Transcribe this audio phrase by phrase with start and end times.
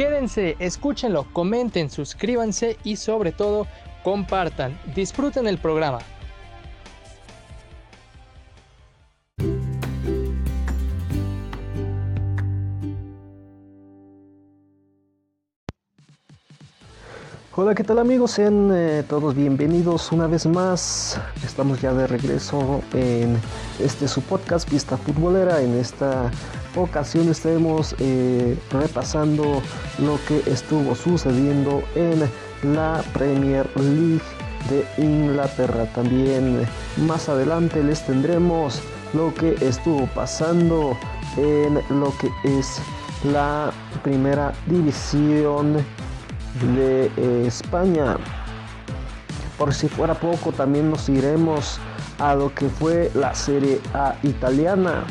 [0.00, 3.66] Quédense, escúchenlo, comenten, suscríbanse y sobre todo
[4.02, 4.80] compartan.
[4.94, 5.98] Disfruten el programa.
[17.54, 18.30] Hola, ¿qué tal amigos?
[18.30, 21.20] Sean eh, todos bienvenidos una vez más.
[21.44, 23.38] Estamos ya de regreso en
[23.78, 25.60] este su podcast Vista Futbolera.
[25.60, 26.30] En esta
[26.76, 29.62] ocasión estaremos eh, repasando
[29.98, 32.20] lo que estuvo sucediendo en
[32.74, 34.22] la Premier League
[34.68, 35.86] de Inglaterra.
[35.94, 36.66] También
[37.06, 38.80] más adelante les tendremos
[39.14, 40.96] lo que estuvo pasando
[41.36, 42.80] en lo que es
[43.24, 43.72] la
[44.02, 45.84] primera división
[46.74, 48.16] de eh, España.
[49.58, 51.78] Por si fuera poco, también nos iremos
[52.18, 55.04] a lo que fue la Serie A italiana.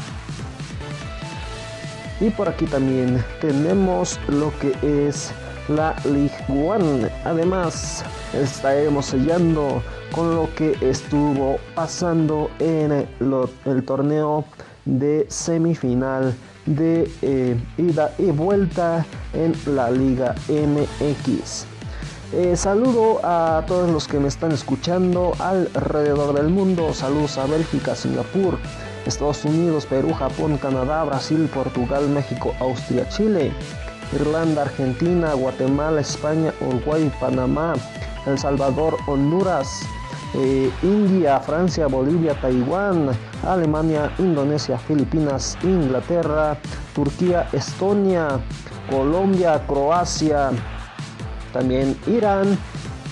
[2.20, 4.74] Y por aquí también tenemos lo que
[5.08, 5.32] es
[5.70, 7.10] la League One.
[7.24, 8.04] Además,
[8.34, 13.08] estaremos sellando con lo que estuvo pasando en
[13.66, 14.44] el torneo
[14.86, 16.34] de semifinal
[16.66, 21.66] de eh, ida y vuelta en la Liga MX.
[22.32, 26.94] Eh, saludo a todos los que me están escuchando alrededor del mundo.
[26.94, 28.60] Saludos a Bélgica, Singapur,
[29.06, 33.52] Estados Unidos, Perú, Japón, Canadá, Brasil, Portugal, México, Austria, Chile,
[34.14, 37.74] Irlanda, Argentina, Guatemala, España, Uruguay, Panamá,
[38.26, 39.82] El Salvador, Honduras,
[40.36, 43.10] eh, India, Francia, Bolivia, Taiwán,
[43.44, 46.58] Alemania, Indonesia, Filipinas, Inglaterra,
[46.94, 48.40] Turquía, Estonia,
[48.90, 50.52] Colombia, Croacia,
[51.54, 52.58] también Irán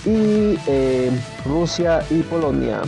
[0.06, 1.12] y eh,
[1.46, 2.82] Rusia y Polonia.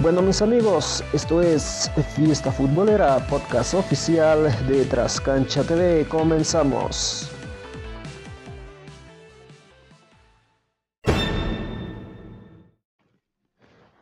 [0.00, 6.06] Bueno mis amigos, esto es Fiesta Futbolera, podcast oficial de Trascancha TV.
[6.08, 7.28] Comenzamos.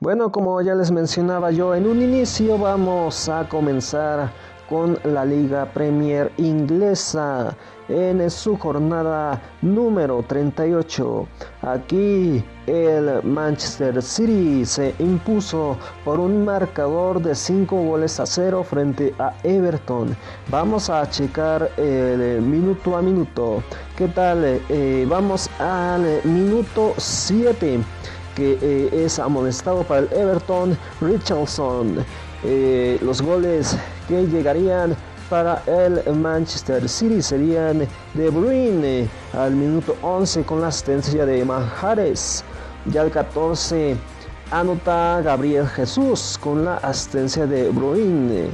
[0.00, 4.30] Bueno, como ya les mencionaba yo en un inicio, vamos a comenzar
[4.68, 7.56] con la Liga Premier inglesa
[7.88, 11.26] en su jornada número 38.
[11.62, 19.14] Aquí el Manchester City se impuso por un marcador de 5 goles a 0 frente
[19.18, 20.16] a Everton.
[20.48, 23.62] Vamos a checar el minuto a minuto.
[23.96, 24.60] ¿Qué tal?
[24.68, 27.80] Eh, vamos al minuto 7
[28.34, 32.04] que eh, es amonestado para el Everton Richardson.
[32.44, 33.76] Eh, los goles
[34.08, 34.96] que llegarían
[35.28, 42.44] para el Manchester City serían De Bruyne al minuto 11 con la asistencia de Manjares.
[42.86, 43.96] Ya al 14
[44.50, 48.50] anota Gabriel Jesús con la asistencia de Bruyne.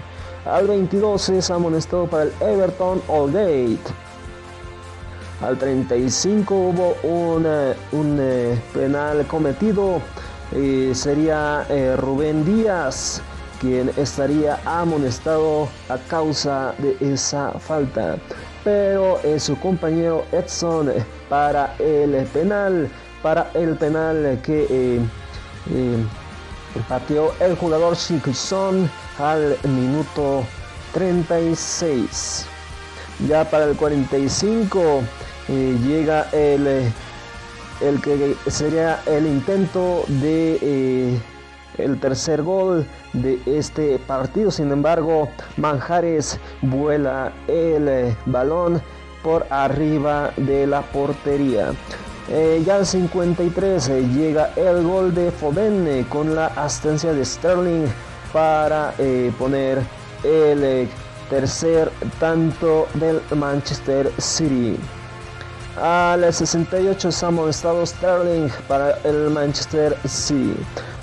[0.46, 3.78] Al 22 es amonestado para el Everton Allgate.
[5.42, 7.46] Al 35 hubo un,
[7.92, 10.00] un eh, penal cometido.
[10.56, 13.22] y sería eh, Rubén Díaz
[13.62, 18.18] quien estaría amonestado a causa de esa falta.
[18.64, 20.92] Pero es su compañero Edson
[21.28, 22.90] para el penal,
[23.22, 25.00] para el penal que
[25.70, 26.04] eh,
[26.88, 30.44] pateó el jugador Shikelson al minuto
[30.92, 32.46] 36.
[33.28, 35.02] Ya para el 45
[35.48, 36.92] llega el, eh,
[37.80, 41.20] el que sería el intento de eh,
[41.78, 44.50] el tercer gol de este partido.
[44.50, 48.83] Sin embargo, Manjares vuela el eh, balón
[49.22, 51.72] por arriba de la portería.
[52.65, 57.86] ya al 53 llega el gol de Foden con la asistencia de Sterling
[58.33, 58.95] para
[59.39, 59.78] poner
[60.25, 60.89] el
[61.30, 64.77] tercer tanto del Manchester City.
[65.80, 70.54] Al 68 es amonestado Sterling para el Manchester City.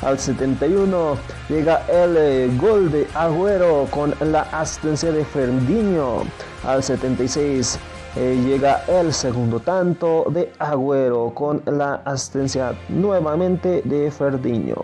[0.04, 1.18] Al 71
[1.50, 6.24] llega el eh, gol de Agüero con la asistencia de Fernandinho.
[6.64, 7.80] Al 76
[8.16, 14.76] eh, llega el segundo tanto de Agüero con la asistencia nuevamente de Fernandinho.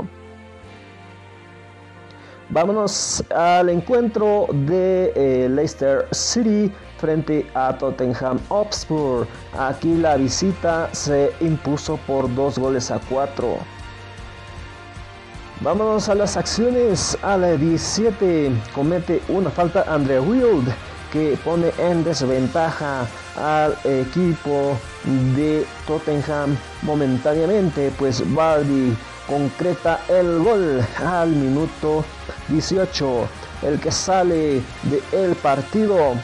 [2.50, 9.28] Vámonos al encuentro de eh, Leicester City frente a Tottenham Hotspur.
[9.58, 13.58] Aquí la visita se impuso por dos goles a cuatro.
[15.62, 17.18] Vámonos a las acciones.
[17.24, 20.68] A la 17 comete una falta Andrea Wild
[21.12, 23.08] que pone en desventaja
[23.38, 24.78] al equipo
[25.36, 28.96] de Tottenham momentáneamente, pues Bardi
[29.28, 32.04] concreta el gol al minuto
[32.50, 33.28] 18.
[33.64, 36.16] El que sale del el partido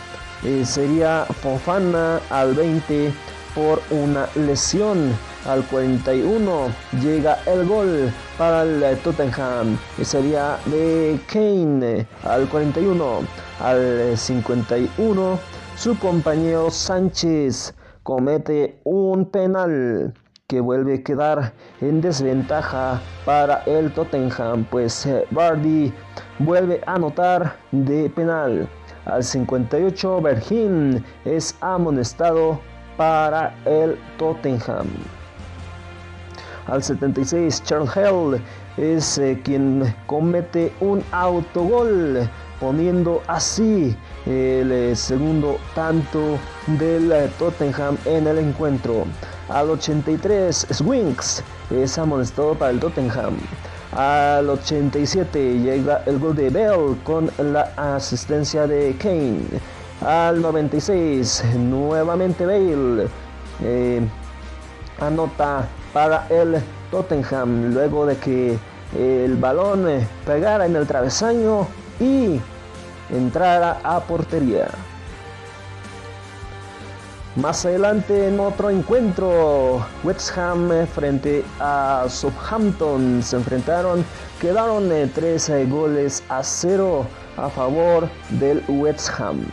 [0.43, 3.13] eh, sería Fofana al 20
[3.53, 5.13] por una lesión.
[5.45, 6.67] Al 41
[7.01, 12.05] llega el gol para el Tottenham y sería de Kane.
[12.23, 13.21] Al 41,
[13.59, 15.39] al 51,
[15.75, 17.73] su compañero Sánchez
[18.03, 20.13] comete un penal
[20.51, 25.93] que vuelve a quedar en desventaja para el Tottenham, pues eh, Bardi
[26.39, 28.67] vuelve a anotar de penal.
[29.05, 32.59] Al 58 Bergin es amonestado
[32.97, 34.87] para el Tottenham.
[36.67, 38.41] Al 76 Charles Hell
[38.77, 43.95] es eh, quien comete un autogol poniendo así
[44.27, 46.37] el eh, segundo tanto
[46.79, 49.05] del eh, Tottenham en el encuentro.
[49.49, 53.35] Al 83 Swings es amonestado para el Tottenham.
[53.91, 59.41] Al 87 llega el gol de Bell con la asistencia de Kane.
[60.05, 63.07] Al 96 nuevamente Bale
[63.61, 64.01] eh,
[64.99, 68.57] anota para el Tottenham luego de que
[68.97, 69.85] el balón
[70.25, 71.67] pegara en el travesaño
[71.99, 72.39] y
[73.09, 74.69] entrara a portería.
[77.37, 84.03] Más adelante en otro encuentro, West Ham frente a Southampton se enfrentaron,
[84.41, 87.05] quedaron 13 goles a 0
[87.37, 89.45] a favor del West Ham.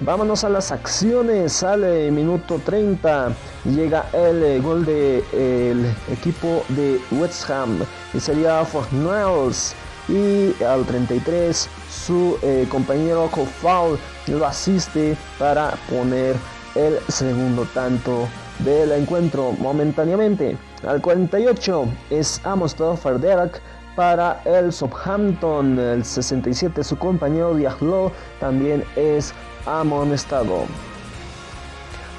[0.00, 3.32] Vámonos a las acciones, sale minuto 30,
[3.64, 7.78] llega el gol del el equipo de West Ham
[8.12, 9.74] y sería Fornells
[10.08, 16.36] y al 33 su eh, compañero Kofal lo asiste para poner
[16.74, 18.28] el segundo tanto
[18.60, 20.56] del encuentro momentáneamente.
[20.86, 23.60] Al 48 es amostrado Ferderak
[23.94, 25.78] para el Southampton.
[25.78, 29.32] El 67 su compañero Diaglo también es
[29.66, 30.64] amonestado.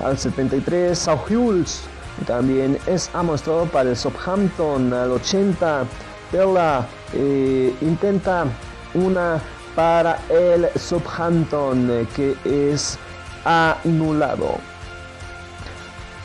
[0.03, 1.83] Al 73 Sauhuls
[2.27, 4.93] también es amostrado para el Southampton.
[4.93, 5.85] Al 80
[6.31, 8.45] Pella eh, intenta
[8.93, 9.39] una
[9.75, 12.97] para el Southampton que es
[13.45, 14.57] anulado.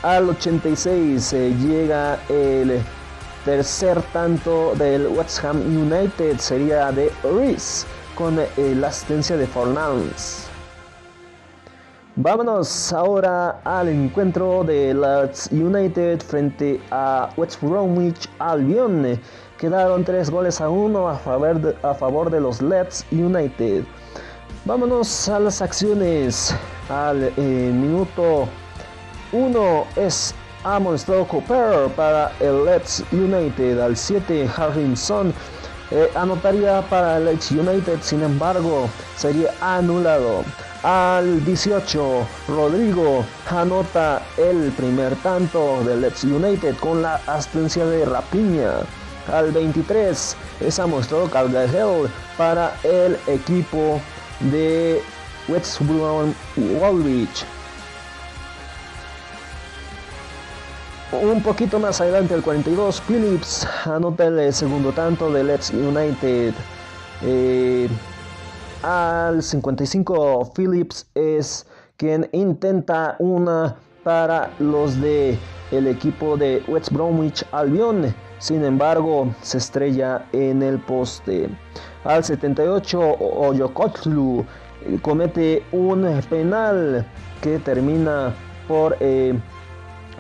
[0.03, 2.81] Al 86 eh, llega el
[3.45, 10.49] tercer tanto del West Ham United, sería de Reese con eh, la asistencia de Fornals.
[12.21, 19.21] Vámonos ahora al encuentro de Leeds United frente a West Bromwich Albion.
[19.57, 23.85] Quedaron tres goles a uno a favor de, a favor de los Leeds United.
[24.65, 26.53] Vámonos a las acciones.
[26.89, 28.49] Al eh, minuto
[29.33, 33.79] 1 es amonestado Cooper para el Leeds United.
[33.79, 35.33] Al 7 Harrison
[35.91, 40.45] eh, anotaría para el Leeds United, sin embargo sería anulado.
[40.83, 48.73] Al 18 Rodrigo anota el primer tanto del Leeds United con la asistencia de Rapiña.
[49.33, 54.01] Al 23 es amostrado Calgary para el equipo
[54.41, 55.03] de
[55.49, 55.81] West
[56.57, 57.45] Woolwich.
[61.11, 66.53] Un poquito más adelante, el 42, Phillips anota el segundo tanto de Leeds United.
[67.23, 67.89] Eh,
[68.83, 75.39] al 55, Phillips es quien intenta una para los de
[75.71, 78.15] el equipo de West Bromwich Albion.
[78.39, 81.49] Sin embargo, se estrella en el poste.
[82.05, 84.68] Al 78, Oyokotlu eh,
[85.03, 87.07] comete un penal
[87.43, 88.35] que termina
[88.67, 89.35] por eh,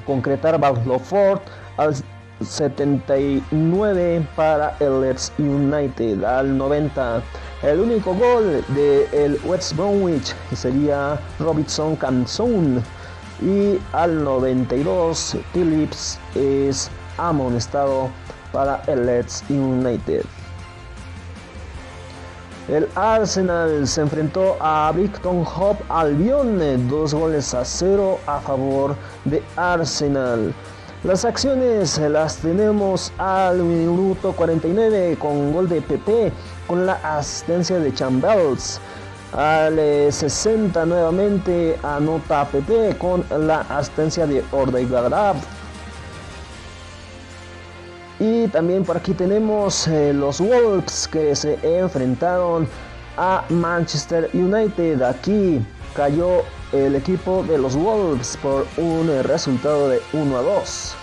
[0.06, 0.58] concretar
[1.00, 1.40] Ford
[1.76, 1.94] al
[2.40, 7.22] 79 para el Leeds United al 90
[7.62, 12.84] el único gol de el West Bromwich sería Robinson Canzón
[13.42, 18.10] y al 92 Phillips es amonestado
[18.52, 20.24] para el Leeds United.
[22.68, 28.94] El Arsenal se enfrentó a Brighton Hove Albion, dos goles a cero a favor
[29.25, 30.52] de Arsenal.
[31.02, 36.30] Las acciones las tenemos al minuto 49 con gol de PP
[36.66, 38.78] con la asistencia de Chambers.
[39.32, 39.76] Al
[40.12, 45.37] 60 nuevamente anota Pepe con la asistencia de Ordegaard.
[48.20, 52.66] Y también por aquí tenemos eh, los Wolves que se enfrentaron
[53.16, 55.02] a Manchester United.
[55.02, 60.94] Aquí cayó el equipo de los Wolves por un resultado de 1 a 2.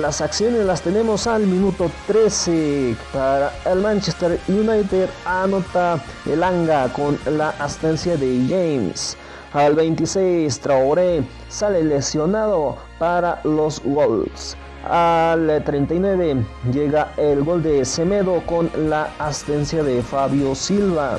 [0.00, 5.08] Las acciones las tenemos al minuto 13 para el Manchester United.
[5.24, 9.16] Anota el Anga con la asistencia de James.
[9.54, 14.56] Al 26 Traoré sale lesionado para los Wolves.
[14.88, 21.18] Al 39 llega el gol de Semedo con la asistencia de Fabio Silva.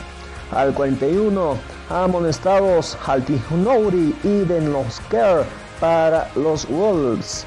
[0.52, 1.56] Al 41
[1.92, 5.44] amonestados Halti Nouri y Denlosker
[5.80, 7.46] para los Wolves.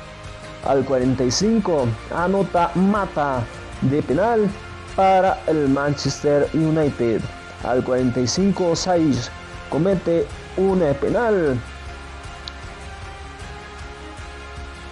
[0.65, 3.43] Al 45 anota Mata
[3.81, 4.49] de penal
[4.95, 7.21] para el Manchester United.
[7.65, 9.29] Al 45 Saiz
[9.71, 10.25] comete
[10.57, 11.59] un penal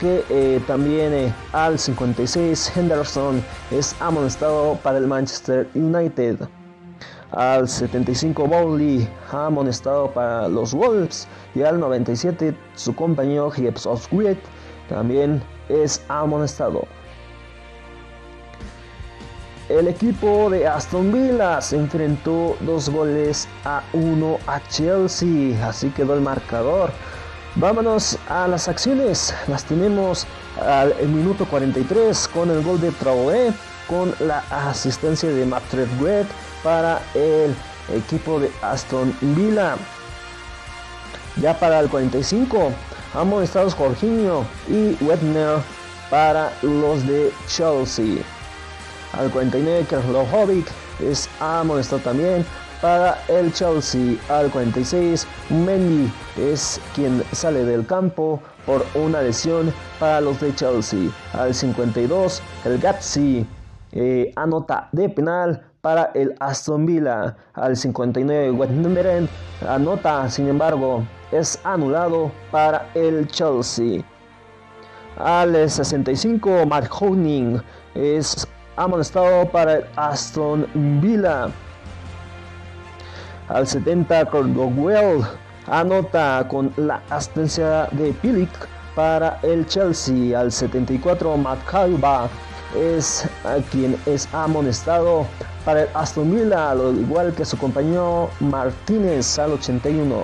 [0.00, 6.36] que eh, también eh, al 56 Henderson es amonestado para el Manchester United.
[7.32, 14.08] Al 75 Bowley amonestado para los Wolves y al 97 su compañero Gibbs of
[14.88, 16.82] también es amonestado.
[19.68, 26.14] El equipo de Aston Villa se enfrentó dos goles a uno a Chelsea, así quedó
[26.14, 26.90] el marcador.
[27.56, 29.34] Vámonos a las acciones.
[29.48, 30.26] Las tenemos
[30.64, 33.52] al minuto 43 con el gol de Traoré,
[33.88, 36.26] con la asistencia de Matt Red
[36.62, 37.54] para el
[37.92, 39.74] equipo de Aston Villa.
[41.36, 42.70] Ya para el 45,
[43.14, 45.58] amonestados Jorginho y Webner
[46.08, 48.22] para los de Chelsea.
[49.12, 49.86] Al 49,
[50.32, 50.68] Hobbit
[51.00, 52.46] es amonestado también
[52.80, 54.16] para el Chelsea.
[54.28, 61.10] Al 46, Mendy es quien sale del campo por una lesión para los de Chelsea.
[61.32, 63.46] Al 52, el Gatsi
[63.92, 67.36] eh, anota de penal para el Aston Villa.
[67.54, 69.28] Al 59, Wettenberen
[69.68, 74.02] anota, sin embargo, es anulado para el Chelsea.
[75.16, 77.60] Al 65, Mark Honing
[77.94, 78.46] es
[78.76, 80.66] amonestado para el Aston
[81.02, 81.48] Villa.
[83.50, 85.24] Al 70, Cordwell
[85.66, 88.48] anota con la asistencia de Pilic
[88.94, 90.38] para el Chelsea.
[90.38, 92.28] Al 74, Matt Calva
[92.78, 93.28] es
[93.72, 95.26] quien es amonestado
[95.64, 100.22] para el Aston Villa, al igual que su compañero Martínez al 81.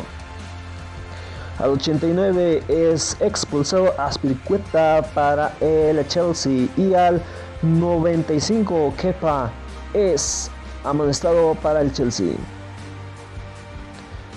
[1.59, 7.21] Al 89 es expulsado Aspilicueta para el Chelsea y al
[7.63, 9.51] 95 Kepa
[9.95, 10.49] es
[10.85, 12.37] amonestado para el Chelsea.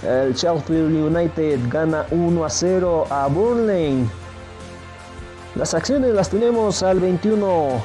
[0.03, 4.07] El Sheffield United gana 1 a 0 a Burnley.
[5.55, 7.83] Las acciones las tenemos al 21.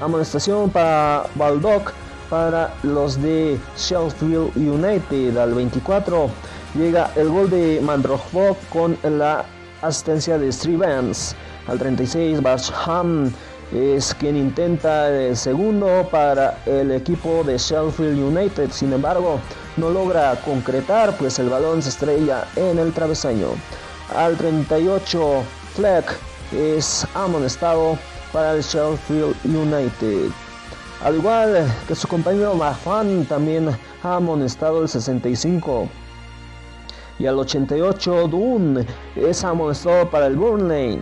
[0.00, 1.92] Amonestación para Baldock
[2.30, 5.36] para los de Sheffield United.
[5.36, 6.30] Al 24
[6.74, 9.44] llega el gol de Mandrojo con la
[9.82, 11.36] asistencia de Strivens.
[11.66, 13.30] Al 36 Barsham
[13.74, 18.70] es quien intenta el segundo para el equipo de Sheffield United.
[18.70, 19.40] Sin embargo,
[19.76, 23.48] no logra concretar, pues el balón se estrella en el travesaño.
[24.14, 25.42] Al 38,
[25.74, 26.18] Fleck
[26.52, 27.98] es amonestado
[28.32, 30.30] para el Sheffield United.
[31.02, 33.70] Al igual que su compañero Mahfan, también
[34.02, 35.88] ha amonestado el 65.
[37.18, 38.86] Y al 88, Dunn
[39.16, 41.00] es amonestado para el Burnley.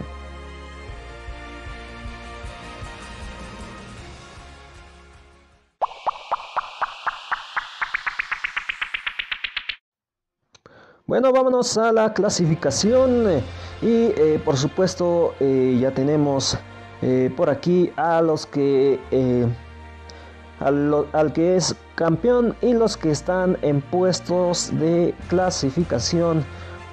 [11.09, 13.41] Bueno, vámonos a la clasificación
[13.81, 16.59] y eh, por supuesto eh, ya tenemos
[17.01, 19.01] eh, por aquí a los que
[20.61, 26.45] al, que es campeón y los que están en puestos de clasificación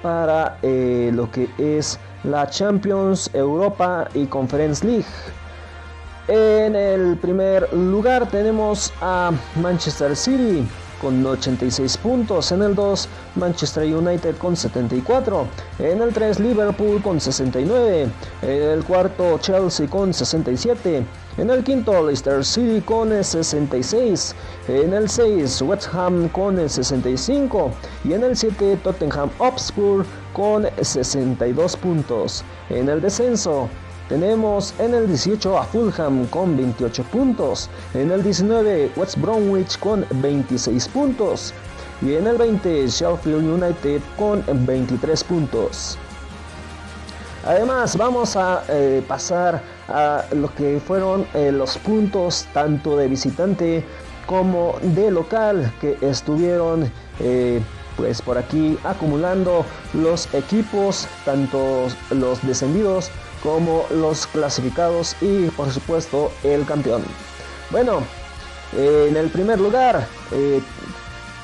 [0.02, 5.04] para lo que es la Champions Europa y Conference League.
[6.28, 9.30] En el primer lugar tenemos a
[9.60, 10.66] Manchester City
[11.00, 12.52] con 86 puntos.
[12.52, 15.46] En el 2, Manchester United con 74.
[15.78, 18.08] En el 3, Liverpool con 69.
[18.42, 21.04] En el cuarto, Chelsea con 67.
[21.38, 24.34] En el quinto, Leicester City con 66.
[24.68, 27.70] En el 6, West Ham con 65.
[28.04, 32.42] Y en el 7, Tottenham Hotspur con 62 puntos.
[32.70, 33.68] En el descenso,
[34.08, 40.06] tenemos en el 18 a Fulham con 28 puntos, en el 19 West Bromwich con
[40.10, 41.52] 26 puntos
[42.02, 45.98] y en el 20 Sheffield United con 23 puntos.
[47.44, 53.84] Además vamos a eh, pasar a lo que fueron eh, los puntos tanto de visitante
[54.26, 57.62] como de local que estuvieron eh,
[57.96, 63.10] pues por aquí acumulando los equipos, tanto los descendidos
[63.46, 67.04] como los clasificados y por supuesto el campeón.
[67.70, 68.02] Bueno,
[68.76, 70.60] en el primer lugar eh,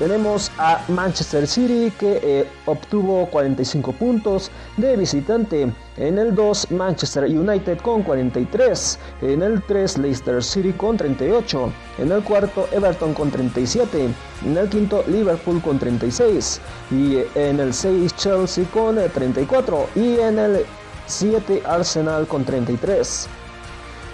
[0.00, 5.73] tenemos a Manchester City que eh, obtuvo 45 puntos de visitante.
[5.97, 8.99] En el 2 Manchester United con 43.
[9.21, 11.73] En el 3 Leicester City con 38.
[11.99, 14.09] En el cuarto Everton con 37.
[14.44, 16.61] En el quinto Liverpool con 36.
[16.90, 19.88] Y en el 6 Chelsea con 34.
[19.94, 20.66] Y en el
[21.06, 23.28] 7 Arsenal con 33.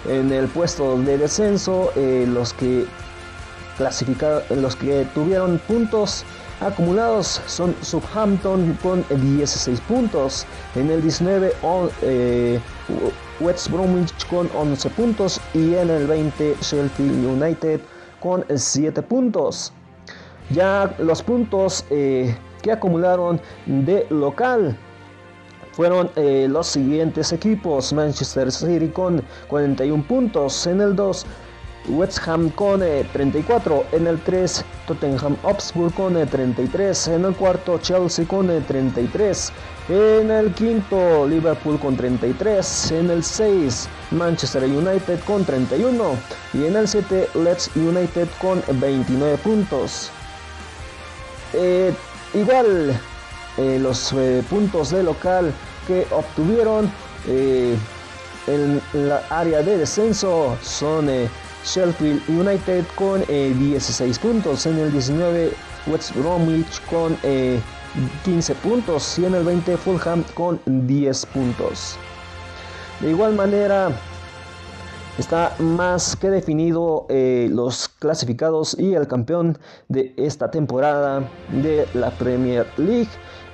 [0.07, 2.85] En el puesto de descenso, eh, los que
[3.77, 6.25] clasificados, los que tuvieron puntos
[6.61, 11.53] acumulados son Southampton con 16 puntos, en el 19
[12.01, 12.59] eh,
[13.39, 17.79] West Bromwich con 11 puntos y en el 20 Sheffield United
[18.19, 19.71] con 7 puntos.
[20.49, 24.77] Ya los puntos eh, que acumularon de local
[25.79, 27.93] fueron eh, los siguientes equipos.
[27.93, 30.67] Manchester City con 41 puntos.
[30.67, 31.25] En el 2,
[31.91, 33.85] West Ham con 34.
[33.93, 37.07] En el 3, Tottenham Hotspur con 33.
[37.07, 39.53] En el cuarto, Chelsea con 33.
[39.87, 42.91] En el quinto, Liverpool con 33.
[42.91, 46.03] En el 6, Manchester United con 31.
[46.55, 50.11] Y en el 7, Leeds United con 29 puntos.
[51.53, 51.93] Eh,
[52.33, 52.99] igual,
[53.57, 54.13] eh, los
[54.49, 55.53] puntos de local
[55.89, 56.91] que obtuvieron
[57.27, 57.75] eh,
[58.45, 61.27] en la área de descenso son eh,
[61.65, 65.51] Sheffield United con 16 eh, puntos, en el 19
[65.87, 67.17] West Bromwich con
[68.23, 71.97] 15 puntos y en el 20 Fulham con 10 puntos.
[72.99, 73.91] De igual manera,
[75.17, 82.67] está más que definido los clasificados y el campeón de esta temporada de la Premier
[82.77, 83.09] League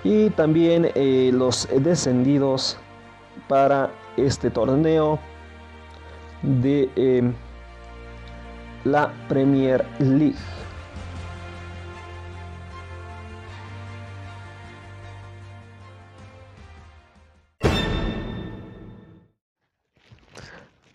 [0.06, 2.78] y también eh, los descendidos
[3.50, 5.18] para este torneo
[6.44, 7.24] de eh,
[8.84, 10.36] la Premier League.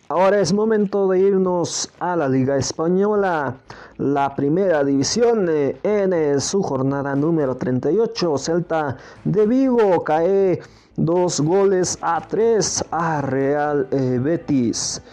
[0.07, 3.55] Ahora es momento de irnos a la Liga Española,
[4.01, 8.37] la primera división eh, en eh, su jornada número 38.
[8.39, 10.59] Celta de Vigo cae
[10.95, 15.03] dos goles a tres a Real eh, Betis.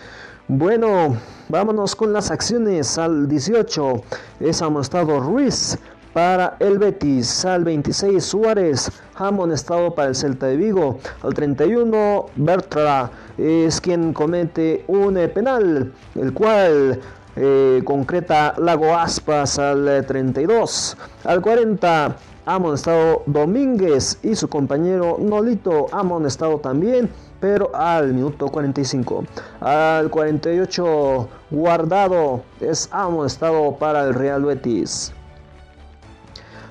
[0.49, 1.19] Bueno,
[1.51, 4.03] vámonos con las acciones al 18.
[4.41, 5.79] Es amonestado Ruiz
[6.15, 7.45] para el Betis.
[7.45, 10.99] Al 26 Suárez, amonestado para el Celta de Vigo.
[11.23, 16.99] Al 31 Bertra es quien comete un penal, el cual
[17.37, 20.97] eh, concreta Lago Aspas al 32.
[20.99, 27.11] Eh, al 40 amonestado Domínguez y su compañero Nolito amonestado también
[27.41, 29.25] pero al minuto 45.
[29.61, 35.13] Al 48 guardado es amonestado para el Real Betis.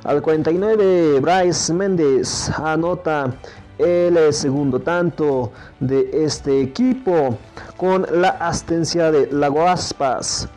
[0.03, 3.33] Al 49, Bryce Méndez anota
[3.77, 7.37] el segundo tanto de este equipo
[7.75, 10.47] con la asistencia de Lago Aspas.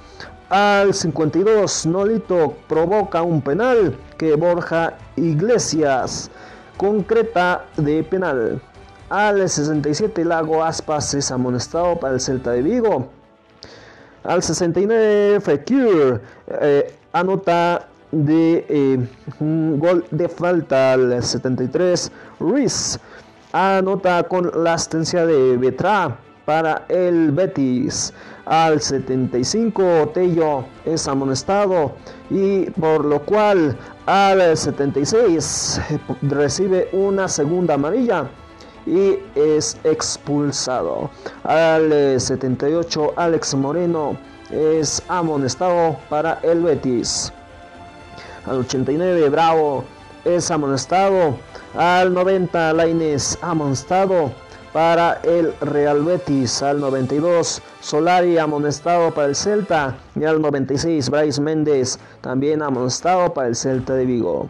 [0.48, 6.30] Al 52, Nolito provoca un penal que Borja Iglesias
[6.76, 8.60] concreta de penal.
[9.10, 13.08] Al 67, Lago Aspas es amonestado para el Celta de Vigo.
[14.24, 18.98] Al 69, Fekir eh, anota de eh,
[19.40, 22.10] un gol de falta al 73.
[22.38, 22.98] Ruiz
[23.52, 28.12] anota con la asistencia de Betra para el Betis.
[28.46, 31.92] Al 75 Tello es amonestado
[32.30, 35.80] y por lo cual al 76
[36.22, 38.28] recibe una segunda amarilla
[38.86, 41.10] y es expulsado.
[41.44, 44.16] Al 78 Alex Moreno
[44.50, 47.32] es amonestado para el Betis.
[48.50, 49.84] Al 89 Bravo
[50.24, 51.36] es amonestado.
[51.76, 54.32] Al 90 Laines amonestado
[54.72, 56.60] para el Real Betis.
[56.60, 59.96] Al 92 Solari amonestado para el Celta.
[60.16, 64.48] Y al 96 Bryce Méndez también amonestado para el Celta de Vigo.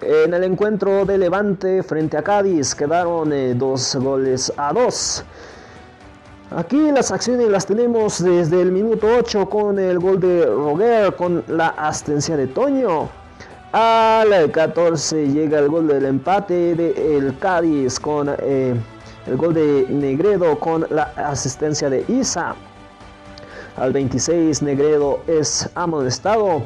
[0.00, 5.26] En el encuentro de Levante frente a Cádiz quedaron eh, dos goles a dos.
[6.52, 11.42] Aquí las acciones las tenemos desde el minuto 8 con el gol de Roger, con
[11.48, 13.08] la asistencia de Toño.
[13.72, 18.76] Al 14 llega el gol del empate de el Cádiz con eh,
[19.26, 22.54] el gol de Negredo con la asistencia de Isa.
[23.76, 26.62] Al 26 Negredo es amonestado.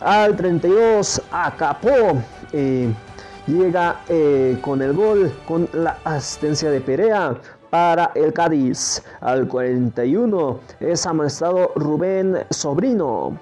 [0.00, 2.16] Al 32 Acapó
[2.54, 2.90] eh,
[3.46, 7.36] llega eh, con el gol con la asistencia de Perea
[7.70, 9.02] para el Cádiz.
[9.20, 13.38] Al 41 es amonestado Rubén Sobrino.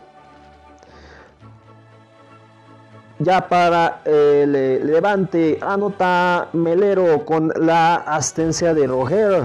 [3.19, 9.45] Ya para el eh, Levante anota Melero con la asistencia de Roger.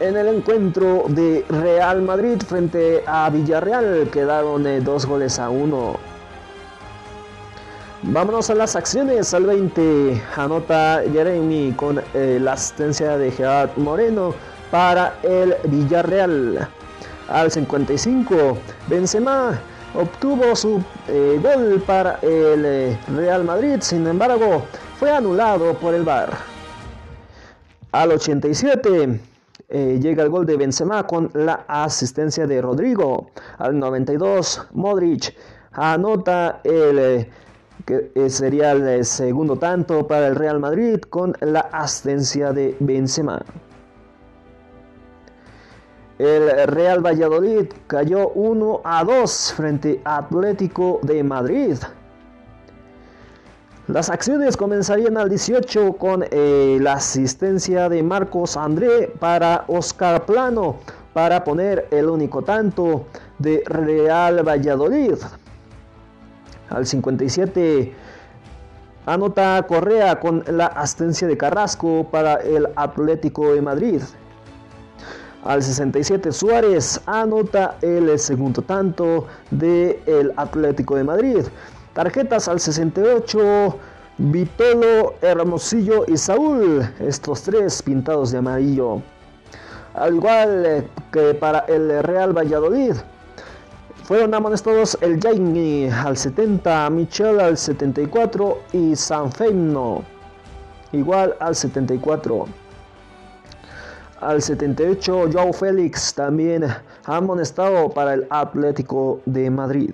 [0.00, 6.15] En el encuentro de Real Madrid frente a Villarreal quedaron eh, dos goles a uno.
[8.08, 9.34] Vámonos a las acciones.
[9.34, 14.32] Al 20 anota Jeremy con eh, la asistencia de Gerard Moreno
[14.70, 16.68] para el Villarreal.
[17.28, 19.60] Al 55 Benzema
[19.96, 23.78] obtuvo su eh, gol para el eh, Real Madrid.
[23.80, 24.62] Sin embargo,
[25.00, 26.30] fue anulado por el VAR.
[27.90, 29.20] Al 87
[29.68, 33.32] llega el gol de Benzema con la asistencia de Rodrigo.
[33.58, 35.34] Al 92 Modric
[35.72, 37.26] anota el
[37.86, 42.76] que eh, sería el eh, segundo tanto para el Real Madrid con la asistencia de
[42.80, 43.42] Benzema.
[46.18, 51.76] El Real Valladolid cayó 1 a 2 frente a Atlético de Madrid.
[53.86, 60.78] Las acciones comenzarían al 18 con eh, la asistencia de Marcos André para Oscar Plano
[61.12, 63.06] para poner el único tanto
[63.38, 65.14] de Real Valladolid.
[66.70, 67.94] Al 57
[69.06, 74.02] anota Correa con la asistencia de Carrasco para el Atlético de Madrid.
[75.44, 81.44] Al 67 Suárez anota el segundo tanto del el Atlético de Madrid.
[81.94, 83.78] Tarjetas al 68
[84.18, 89.02] Vitolo, Hermosillo y Saúl, estos tres pintados de amarillo.
[89.92, 92.94] Al igual que para el Real Valladolid,
[94.06, 100.04] fueron amonestados el Jaime al 70, Michel al 74 y Sanfeino
[100.92, 102.46] igual al 74.
[104.20, 106.64] Al 78, Joao Félix también
[107.04, 109.90] amonestado para el Atlético de Madrid.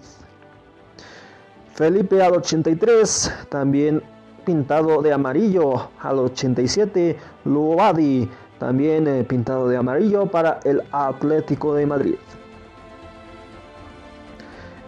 [1.74, 4.02] Felipe al 83, también
[4.44, 5.88] pintado de amarillo.
[6.00, 12.16] Al 87, Luadi, también eh, pintado de amarillo para el Atlético de Madrid.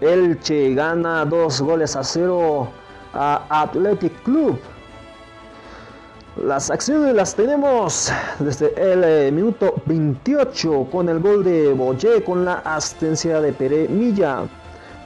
[0.04, 2.68] Elche gana dos goles a cero
[3.14, 4.58] a Athletic Club.
[6.42, 12.44] Las acciones las tenemos desde el eh, minuto 28 con el gol de Boye con
[12.44, 14.42] la asistencia de Pere Milla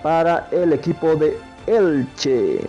[0.03, 2.61] para el equipo de Elche.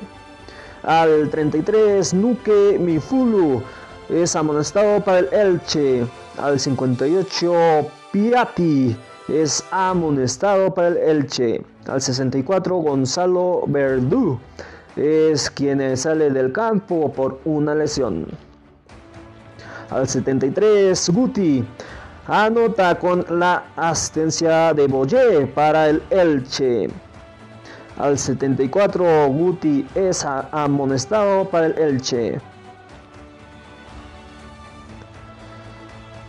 [0.83, 3.63] Al 33 Nuke Mifulu
[4.09, 6.05] es amonestado para el Elche.
[6.37, 8.95] Al 58 Piatti
[9.29, 11.61] es amonestado para el Elche.
[11.89, 14.39] Al 64 Gonzalo Verdú
[14.95, 18.28] es quien sale del campo por una lesión.
[19.89, 21.65] Al 73 Guti
[22.28, 26.89] anota con la asistencia de Boye para el Elche.
[27.97, 32.39] Al 74 Guti es amonestado para el Elche.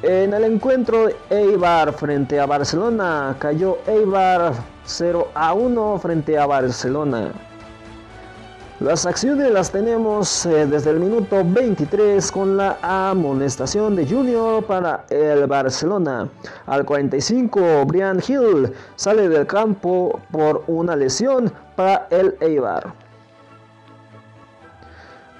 [0.03, 7.33] En el encuentro Eibar frente a Barcelona, cayó Eibar 0 a 1 frente a Barcelona.
[8.81, 15.05] Las acciones las tenemos eh, desde el minuto 23 con la amonestación de Junior para
[15.11, 16.31] el Barcelona.
[16.65, 22.95] Al 45, Brian Hill sale del campo por una lesión para el Eibar.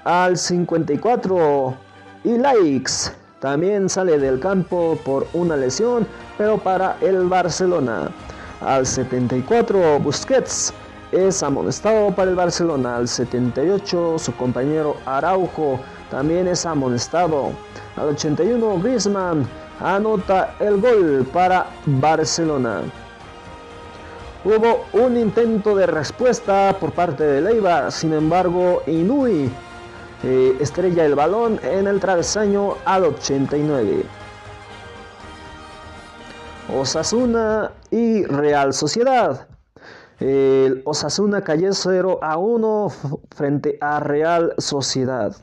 [0.05, 1.75] Al 54,
[2.25, 6.07] Ilaix también sale del campo por una lesión,
[6.39, 8.11] pero para el Barcelona.
[8.61, 10.75] Al 74 Busquets
[11.11, 12.97] es amonestado para el Barcelona.
[12.97, 17.53] Al 78 su compañero Araujo también es amonestado.
[17.97, 19.49] Al 81 Griezmann
[19.81, 22.83] anota el gol para Barcelona.
[24.45, 29.51] Hubo un intento de respuesta por parte de Leiva, sin embargo Inui
[30.23, 34.05] eh, estrella el balón en el travesaño al 89.
[36.79, 39.49] Osasuna y Real Sociedad.
[40.21, 42.93] El Osasuna cayó 0 a 1
[43.35, 45.35] frente a Real Sociedad.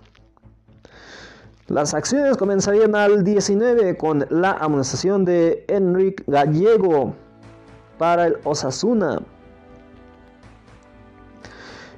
[1.68, 7.13] Las acciones comenzarían al 19 con la amonestación de Enrique Gallego
[7.98, 9.20] para el Osasuna.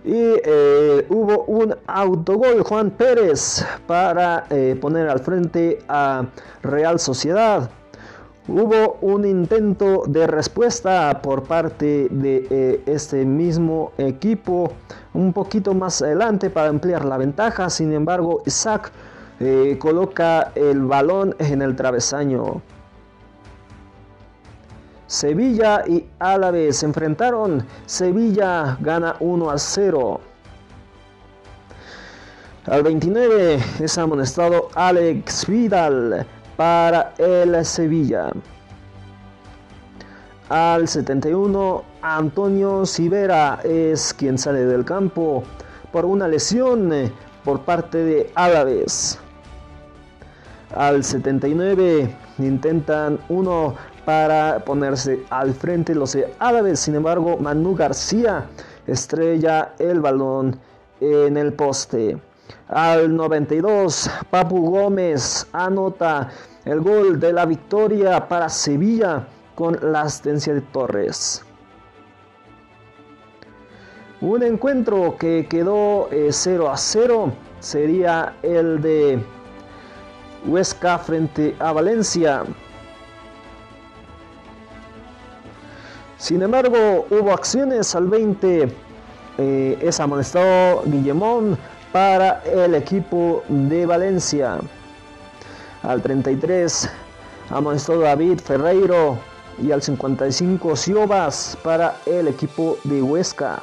[0.10, 6.26] Y eh, hubo un autogol Juan Pérez para eh, poner al frente a
[6.64, 7.70] Real Sociedad.
[8.48, 14.74] Hubo un intento de respuesta por parte de eh, este mismo equipo
[15.14, 17.70] un poquito más adelante para ampliar la ventaja.
[17.70, 18.92] Sin embargo, Isaac
[19.78, 22.64] coloca el balón en el travesaño.
[25.10, 27.66] Sevilla y Álaves se enfrentaron.
[27.88, 30.22] Sevilla gana 1 a 0.
[32.68, 38.30] Al 29 es amonestado Alex Vidal para el Sevilla.
[40.48, 45.44] Al 71, Antonio Sivera es quien sale del campo
[45.92, 47.12] por una lesión
[47.44, 49.18] por parte de Álaves.
[50.76, 53.74] Al 79 intentan uno
[54.10, 58.48] para ponerse al frente los Álaves, sin embargo Manu García
[58.88, 60.60] estrella el balón
[61.00, 62.18] en el poste.
[62.70, 66.32] Al 92, Papu Gómez anota
[66.66, 71.46] el gol de la victoria para Sevilla con la asistencia de Torres.
[74.22, 79.24] Un encuentro que quedó 0 eh, a 0 sería el de
[80.48, 82.44] Huesca frente a Valencia.
[86.20, 88.70] Sin embargo, hubo acciones al 20.
[89.38, 91.58] Eh, es amonestado Guillemón
[91.94, 94.58] para el equipo de Valencia.
[95.82, 96.90] Al 33,
[97.52, 99.18] amonestado David Ferreiro.
[99.64, 103.62] Y al 55, Ciobas para el equipo de Huesca.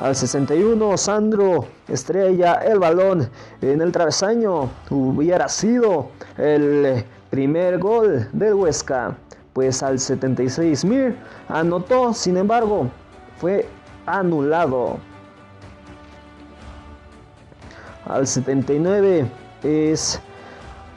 [0.00, 3.28] Al 61, Sandro estrella el balón
[3.60, 4.70] en el travesaño.
[4.88, 9.16] Hubiera sido el primer gol del Huesca.
[9.56, 11.16] Pues al 76, Mir
[11.48, 12.90] anotó, sin embargo,
[13.38, 13.66] fue
[14.04, 14.98] anulado.
[18.04, 19.26] Al 79
[19.62, 20.20] es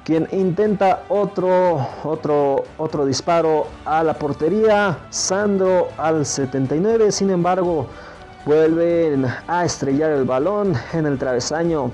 [0.04, 4.98] quien intenta otro, otro, otro disparo a la portería.
[5.10, 7.88] Sandro al 79, sin embargo,
[8.46, 11.92] vuelven a estrellar el balón en el travesaño.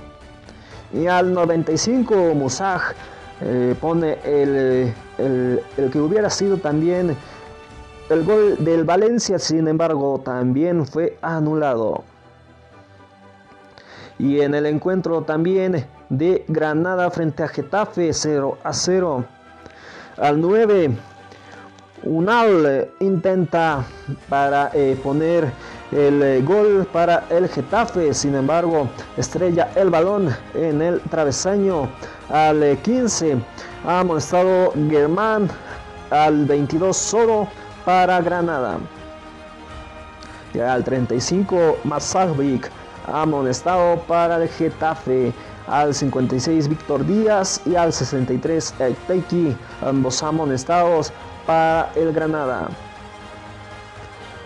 [0.91, 2.95] Y al 95, Musaj
[3.41, 7.15] eh, pone el, el que hubiera sido también
[8.09, 12.03] el gol del Valencia, sin embargo, también fue anulado.
[14.19, 19.25] Y en el encuentro también de Granada frente a Getafe 0 a 0.
[20.17, 20.95] Al 9,
[22.03, 23.83] Unal intenta
[24.29, 25.51] para eh, poner
[25.91, 31.87] el eh, gol para el Getafe, sin embargo, estrella el balón en el travesaño.
[32.29, 33.37] Al 15, eh,
[33.85, 35.47] ha amonestado Germán.
[36.09, 37.47] Al 22, solo
[37.83, 38.77] para Granada.
[40.53, 42.69] Y al 35, Mazarvik
[43.07, 45.33] amonestado para el Getafe.
[45.67, 48.73] Al 56 Víctor Díaz y al 63
[49.07, 51.11] Teiki, ambos amonestados
[51.47, 52.67] para el Granada.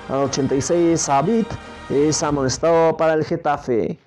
[0.10, 1.46] Al 86 Abid
[1.88, 4.00] es amonestado para el Getafe.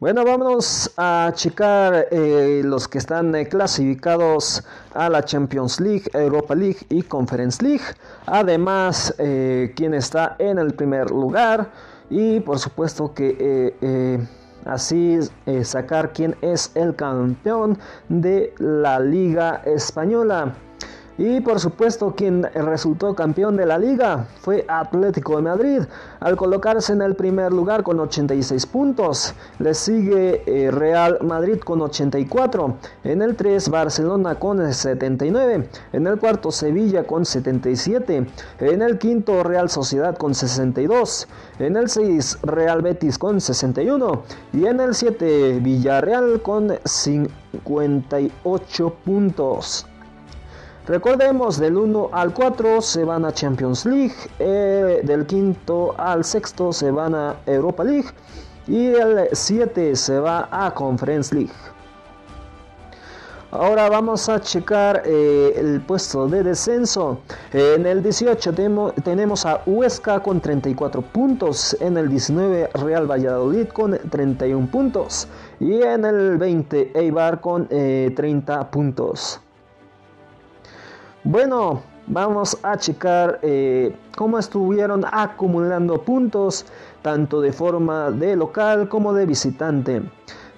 [0.00, 6.56] Bueno, vamos a checar eh, los que están eh, clasificados a la Champions League, Europa
[6.56, 7.84] League y Conference League.
[8.26, 11.70] Además, eh, quién está en el primer lugar
[12.14, 14.20] y por supuesto que
[14.64, 15.18] así
[15.64, 17.76] sacar quién es el campeón
[18.08, 20.54] de la Liga Española.
[21.16, 25.82] Y por supuesto quien resultó campeón de la liga fue Atlético de Madrid
[26.18, 29.32] al colocarse en el primer lugar con 86 puntos.
[29.60, 32.78] Le sigue eh, Real Madrid con 84.
[33.04, 35.68] En el 3 Barcelona con 79.
[35.92, 38.26] En el cuarto Sevilla con 77.
[38.58, 41.28] En el quinto Real Sociedad con 62.
[41.60, 44.22] En el 6 Real Betis con 61.
[44.52, 49.86] Y en el 7 Villarreal con 58 puntos.
[50.86, 56.74] Recordemos, del 1 al 4 se van a Champions League, eh, del quinto al sexto
[56.74, 58.08] se van a Europa League
[58.66, 61.54] y el 7 se va a Conference League.
[63.50, 67.20] Ahora vamos a checar eh, el puesto de descenso.
[67.52, 68.52] En el 18
[69.04, 71.76] tenemos a Huesca con 34 puntos.
[71.80, 75.28] En el 19 Real Valladolid con 31 puntos.
[75.60, 79.40] Y en el 20 Eibar con 30 eh, puntos.
[81.26, 86.66] Bueno, vamos a checar eh, cómo estuvieron acumulando puntos
[87.00, 90.02] tanto de forma de local como de visitante.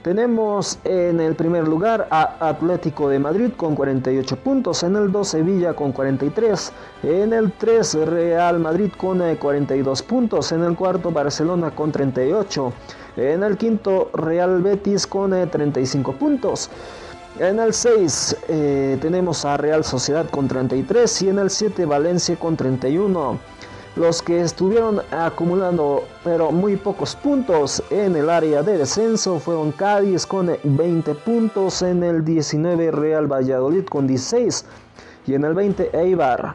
[0.03, 5.29] Tenemos en el primer lugar a Atlético de Madrid con 48 puntos, en el 2
[5.29, 6.73] Sevilla con 43,
[7.05, 12.73] en el 3 Real Madrid con 42 eh, puntos, en el cuarto Barcelona con 38,
[13.19, 16.71] en el quinto Real Betis con 35 eh, puntos.
[17.39, 22.35] En el 6 eh, tenemos a Real Sociedad con 33 y en el 7 Valencia
[22.37, 23.39] con 31.
[23.95, 30.25] Los que estuvieron acumulando pero muy pocos puntos en el área de descenso fueron Cádiz
[30.25, 34.65] con 20 puntos, en el 19 Real Valladolid con 16
[35.27, 36.55] y en el 20 Eibar.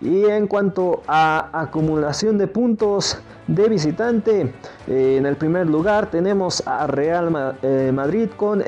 [0.00, 4.54] Y en cuanto a acumulación de puntos de visitante,
[4.86, 8.62] eh, en el primer lugar tenemos a Real eh, Madrid con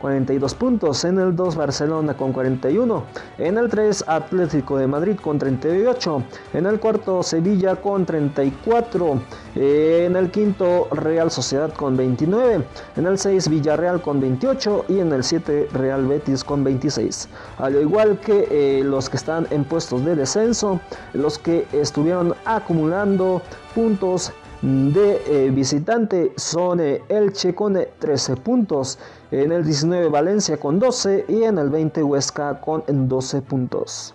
[0.00, 3.04] 42 eh, puntos, en el 2 Barcelona con 41,
[3.38, 9.20] en el 3 Atlético de Madrid con 38, en el cuarto Sevilla con 34,
[9.54, 12.64] en el quinto Real Sociedad con 29,
[12.96, 17.28] en el 6 Villarreal con 28 y en el 7 Real Betis con 26.
[17.58, 20.80] Al igual que los que están en puestos de descenso,
[21.12, 23.42] los que estuvieron acumulando
[23.74, 28.98] puntos de eh, visitante son eh, Elche con 13 eh, puntos,
[29.30, 34.14] en el 19 Valencia con 12 y en el 20 Huesca con 12 puntos.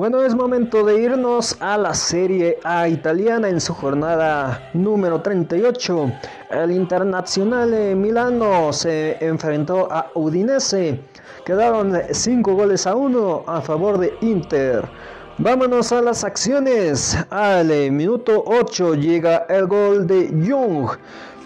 [0.00, 6.10] Bueno, es momento de irnos a la Serie A italiana en su jornada número 38.
[6.52, 10.98] El Internazionale Milano se enfrentó a Udinese.
[11.44, 14.88] Quedaron 5 goles a 1 a favor de Inter.
[15.36, 17.18] Vámonos a las acciones.
[17.28, 20.92] Al minuto 8 llega el gol de Jung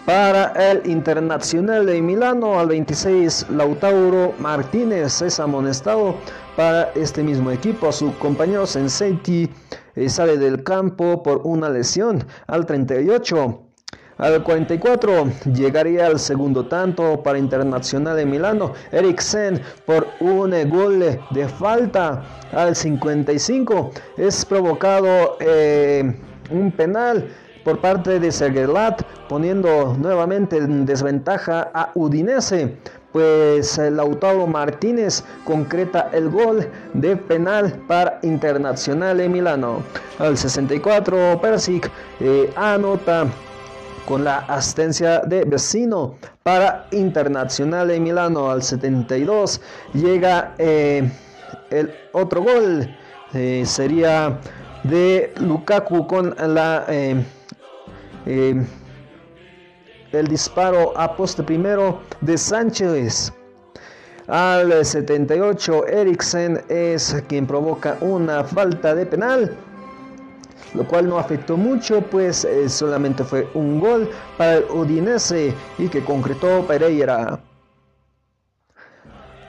[0.05, 6.15] para el Internacional de Milano al 26 Lautaro Martínez es amonestado
[6.55, 7.91] para este mismo equipo.
[7.91, 9.49] Su compañero Sensetti
[9.95, 13.61] eh, sale del campo por una lesión al 38.
[14.17, 18.71] Al 44 llegaría el segundo tanto para Internacional de Milano.
[18.91, 20.99] Eriksen por un gol
[21.31, 22.23] de falta.
[22.53, 26.17] Al 55 es provocado eh,
[26.49, 27.27] un penal
[27.65, 32.77] por parte de Sergelat, poniendo nuevamente en desventaja a Udinese
[33.15, 39.81] pues eh, Lautaro Martínez concreta el gol de penal para Internacional de Milano.
[40.19, 43.25] Al 64 Persic eh, anota
[44.05, 48.51] con la asistencia de vecino para Internacional de Milano.
[48.51, 49.61] Al 72
[49.93, 51.09] llega eh,
[51.69, 52.97] el otro gol.
[53.63, 54.37] sería
[54.83, 56.85] de Lukaku con la
[60.19, 63.33] el disparo a poste primero de Sánchez.
[64.27, 69.55] Al 78, Eriksen es quien provoca una falta de penal,
[70.73, 75.87] lo cual no afectó mucho, pues eh, solamente fue un gol para el Udinese y
[75.87, 77.39] que concretó Pereira.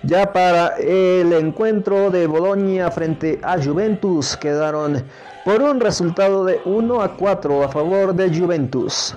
[0.03, 5.03] Ya para el encuentro de Bolonia frente a Juventus quedaron
[5.45, 9.17] por un resultado de 1 a 4 a favor de Juventus.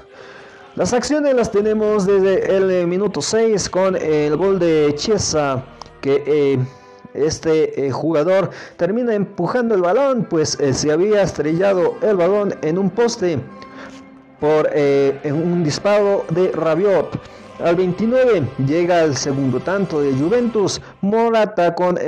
[0.79, 5.61] Las acciones las tenemos desde el eh, minuto 6 con el gol de Chiesa
[5.99, 6.57] que eh,
[7.13, 12.89] este eh, jugador termina empujando el balón pues se había estrellado el balón en un
[12.91, 13.39] poste
[14.39, 14.69] por
[15.25, 17.19] un disparo de Rabiot.
[17.61, 21.99] Al 29 llega el segundo tanto de Juventus, Morata con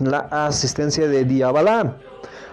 [0.00, 1.98] la asistencia de Diabala.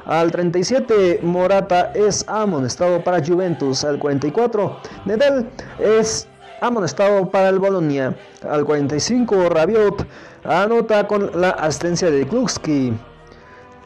[0.05, 3.83] Al 37, Morata es amonestado para Juventus.
[3.83, 5.47] Al 44, Nedel
[5.79, 6.27] es
[6.61, 8.15] amonestado para el Bolonia.
[8.49, 10.05] Al 45, Rabiot
[10.43, 12.93] anota con la asistencia de Klukski.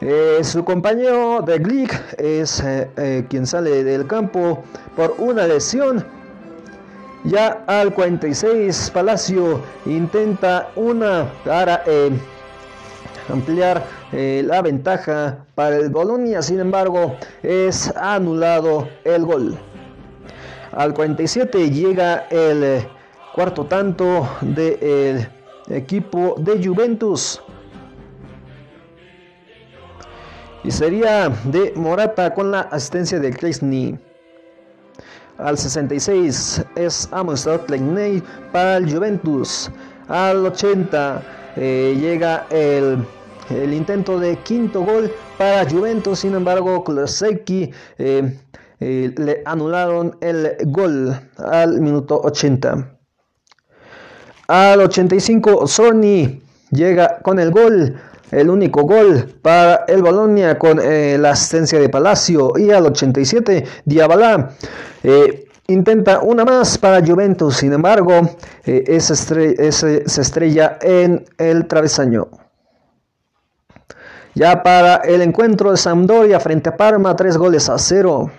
[0.00, 4.62] Eh, su compañero de Glick es eh, eh, quien sale del campo
[4.94, 6.04] por una lesión.
[7.24, 11.82] Ya al 46, Palacio intenta una para
[13.28, 13.82] ampliar
[14.12, 19.58] eh, la ventaja para el Bolonia, sin embargo, es anulado el gol.
[20.72, 22.88] Al 47 llega el eh,
[23.34, 25.26] cuarto tanto del
[25.68, 27.42] equipo de Juventus.
[30.62, 33.98] Y sería de Morata con la asistencia de Kresny.
[35.38, 39.70] Al 66 es amonestado Klegney para el Juventus.
[40.08, 41.22] Al 80
[41.56, 43.04] eh, llega el,
[43.50, 46.20] el, intento de quinto gol para Juventus.
[46.20, 48.36] Sin embargo, Klosecki eh,
[48.78, 52.92] eh, le anularon el gol al minuto 80.
[54.48, 57.96] Al 85, Sorni llega con el gol,
[58.30, 62.52] el único gol para el Bolonia con eh, la asistencia de Palacio.
[62.56, 64.50] Y al 87, Diabala
[65.02, 69.16] eh, intenta una más para Juventus, sin embargo, ese
[69.72, 72.28] se estrella en el travesaño.
[74.36, 78.30] Ya para el encuentro de Sampdoria frente a Parma, tres goles a cero.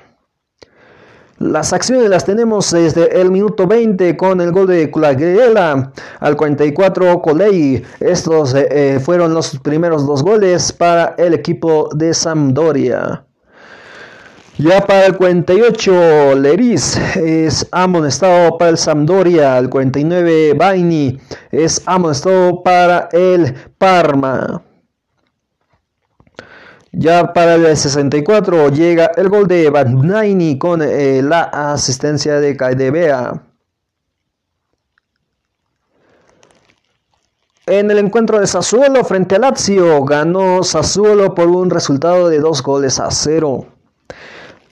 [1.40, 7.20] Las acciones las tenemos desde el minuto 20 con el gol de Culagrela al 44
[7.20, 7.84] Colei.
[8.00, 13.26] Estos eh, eh, fueron los primeros dos goles para el equipo de Sampdoria.
[14.60, 19.58] Ya para el 48 Leris es amonestado para el Sampdoria.
[19.58, 21.20] Al 49 Baini
[21.50, 24.62] es amonestado para el Parma.
[26.92, 33.44] Ya para el 64 llega el gol de Bagnaini con eh, la asistencia de Caidebea.
[37.66, 42.64] En el encuentro de Sassuolo frente a Lazio ganó Sassuolo por un resultado de dos
[42.64, 43.77] goles a cero.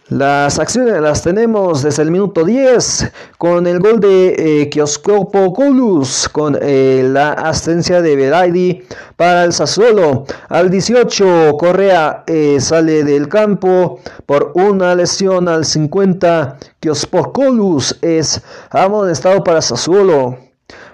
[0.09, 4.69] Las acciones las tenemos desde el minuto 10 con el gol de eh,
[6.31, 8.83] con eh, la asistencia de Beraidi
[9.15, 10.25] para el Sassuolo.
[10.47, 19.43] Al 18 Correa eh, sale del campo por una lesión al 50 Kioskokolus es amonestado
[19.43, 20.44] para Sassuolo.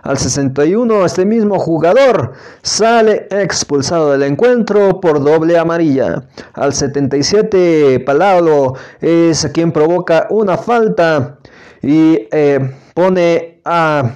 [0.03, 2.33] Al 61 este mismo jugador
[2.63, 6.23] sale expulsado del encuentro por doble amarilla.
[6.53, 11.37] Al 77 Palalo es quien provoca una falta
[11.81, 14.11] y eh, pone a,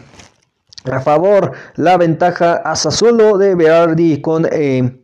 [0.92, 4.48] a, favor la ventaja a Sassuolo de Berardi con...
[4.52, 5.02] Eh,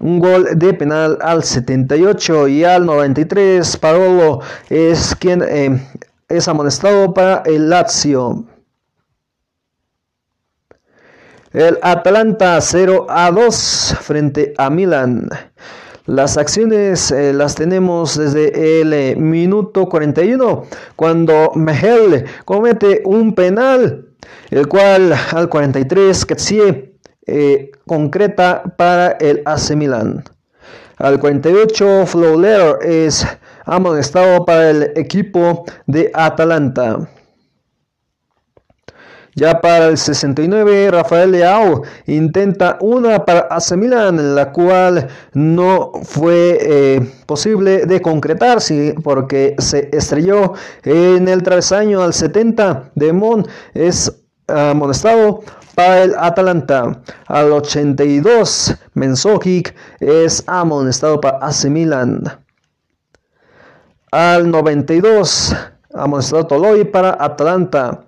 [0.00, 4.40] un gol de penal al 78 y al 93 Parolo
[4.70, 5.84] es quien eh,
[6.28, 8.44] es amonestado para el Lazio.
[11.52, 15.30] El Atalanta 0 a 2 frente a Milan.
[16.04, 24.08] Las acciones eh, las tenemos desde el eh, minuto 41 cuando Mejel comete un penal,
[24.50, 26.94] el cual al 43 Ketsie
[27.26, 30.24] eh, concreta para el AC Milan.
[30.98, 33.26] Al 48 Fowler es
[33.64, 37.08] amonestado para el equipo de Atalanta.
[39.38, 46.58] Ya para el 69, Rafael Leao intenta una para AC Milan, la cual no fue
[46.60, 48.58] eh, posible de concretar
[49.04, 52.90] porque se estrelló en el travesaño al 70.
[52.96, 54.12] Demon es
[54.48, 55.44] amonestado
[55.76, 57.00] para el Atalanta.
[57.28, 62.24] Al 82, Menzogic es amonestado para AC Milan.
[64.10, 65.54] Al 92,
[65.94, 68.07] amonestado Toloi para Atalanta.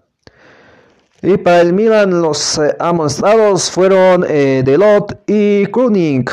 [1.23, 6.25] Y para el Milan los eh, amonestados fueron eh, Delot y Kruning.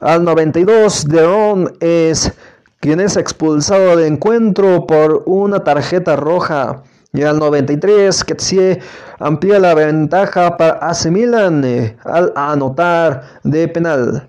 [0.00, 2.32] Al 92 Deron es
[2.80, 6.82] quien es expulsado de encuentro por una tarjeta roja.
[7.12, 8.80] Y al 93 Ketsie
[9.18, 14.28] amplía la ventaja para AC Milan eh, al anotar de penal.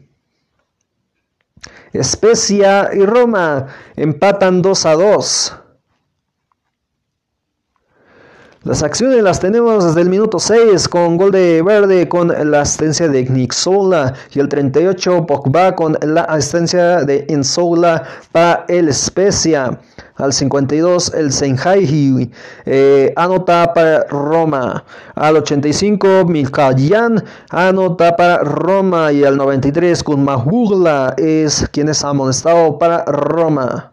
[1.94, 5.63] Especia y Roma empatan 2 a 2.
[8.66, 13.10] Las acciones las tenemos desde el minuto 6 con gol de Verde con la asistencia
[13.10, 19.82] de Nixola y el 38 Pogba con la asistencia de Insola para el Spezia.
[20.16, 22.32] Al 52 el Senhai
[22.66, 24.86] eh, anota para Roma.
[25.16, 32.80] Al 85 Milkayan anota para Roma y al 93 con Mahugla es quien es amonestado
[32.80, 33.93] para Roma.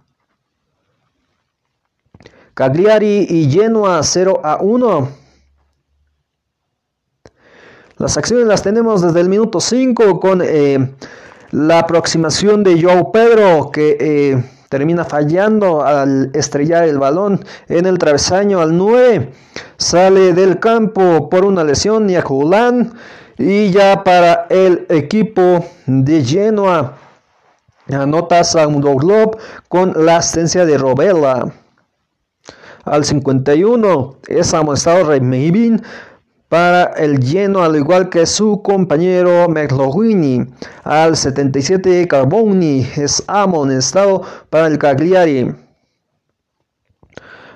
[2.60, 5.08] Cagliari y Genoa 0 a 1.
[7.96, 10.94] Las acciones las tenemos desde el minuto 5 con eh,
[11.52, 17.96] la aproximación de Joao Pedro que eh, termina fallando al estrellar el balón en el
[17.96, 19.32] travesaño al 9.
[19.78, 22.92] Sale del campo por una lesión Niakulán
[23.38, 26.98] y ya para el equipo de Genoa
[27.90, 31.50] anota Glob con la asistencia de Robela.
[32.84, 35.82] Al 51 es amonestado Remivin
[36.48, 40.52] para el lleno, al igual que su compañero McLaughlin.
[40.82, 45.54] Al 77 Carboni es amonestado para el Cagliari.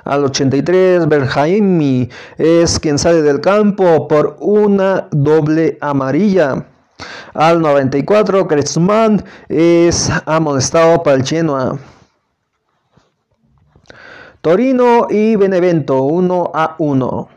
[0.05, 6.67] Al 83, Berjaimi es quien sale del campo por una doble amarilla.
[7.33, 11.79] Al 94, Kretzmann es amonestado para el Genoa.
[14.45, 17.29] Torino y Benevento 1 a 1.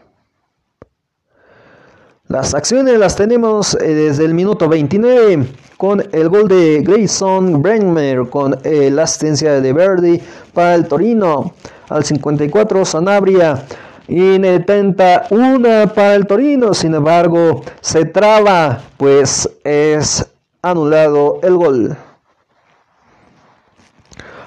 [2.28, 5.48] Las acciones las tenemos eh, desde el minuto 29
[5.78, 10.22] con el gol de Grayson Bremer con eh, la asistencia de Verdi
[10.54, 11.54] para el Torino.
[11.88, 13.64] Al 54 Sanabria
[14.10, 20.30] intenta una para el Torino, sin embargo se traba, pues es
[20.62, 21.98] anulado el gol.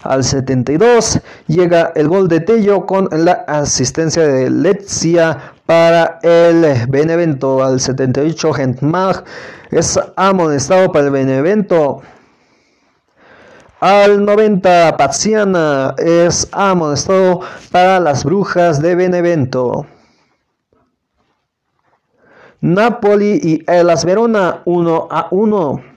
[0.03, 7.63] Al 72 llega el gol de Tello con la asistencia de Lezia para el Benevento.
[7.63, 9.25] Al 78 Gentmag
[9.71, 12.01] es amonestado para el Benevento.
[13.81, 17.41] Al 90 Paziana es amonestado
[17.71, 19.87] para las brujas de Benevento.
[22.63, 25.90] Napoli y Elas Verona 1 a 1.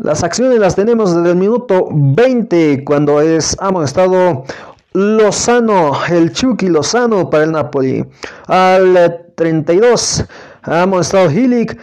[0.00, 4.44] Las acciones las tenemos desde el minuto 20 cuando es amonestado
[4.92, 8.06] Lozano, el Chucky Lozano para el Napoli.
[8.46, 10.24] Al 32
[10.62, 11.76] amonestado Hillick.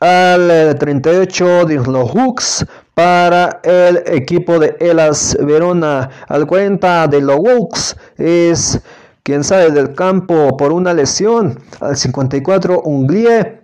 [0.00, 2.64] Al 38 los Hooks
[2.94, 6.08] para el equipo de Elas Verona.
[6.26, 8.80] Al 40 de los Hooks es
[9.22, 11.58] quien sale del campo por una lesión.
[11.80, 13.57] Al 54 Unglie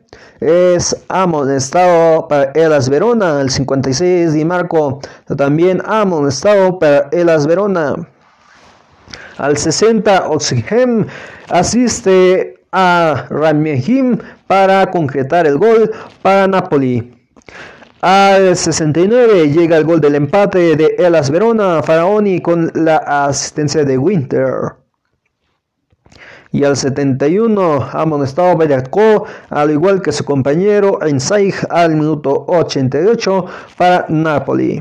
[0.45, 3.41] es amonestado para Elas Verona.
[3.41, 5.01] El 56 Di Marco
[5.37, 7.97] también amonestado para Elas Verona.
[9.39, 11.07] Al 60 Oxigem
[11.49, 15.91] asiste a Ramehim para concretar el gol
[16.23, 17.13] para Napoli.
[18.03, 23.97] Al 69 llega el gol del empate de Elas Verona, Faraoni con la asistencia de
[23.97, 24.84] Winter
[26.55, 33.45] y al 71 amonestado Bellarco, al igual que su compañero Einsaig al minuto 88
[33.77, 34.81] para Napoli.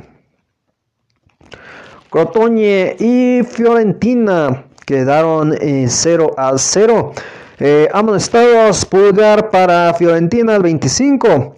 [2.12, 7.12] Crotone y Fiorentina quedaron en 0 a 0.
[7.60, 11.56] Eh, amonestados Pulgar para Fiorentina al 25.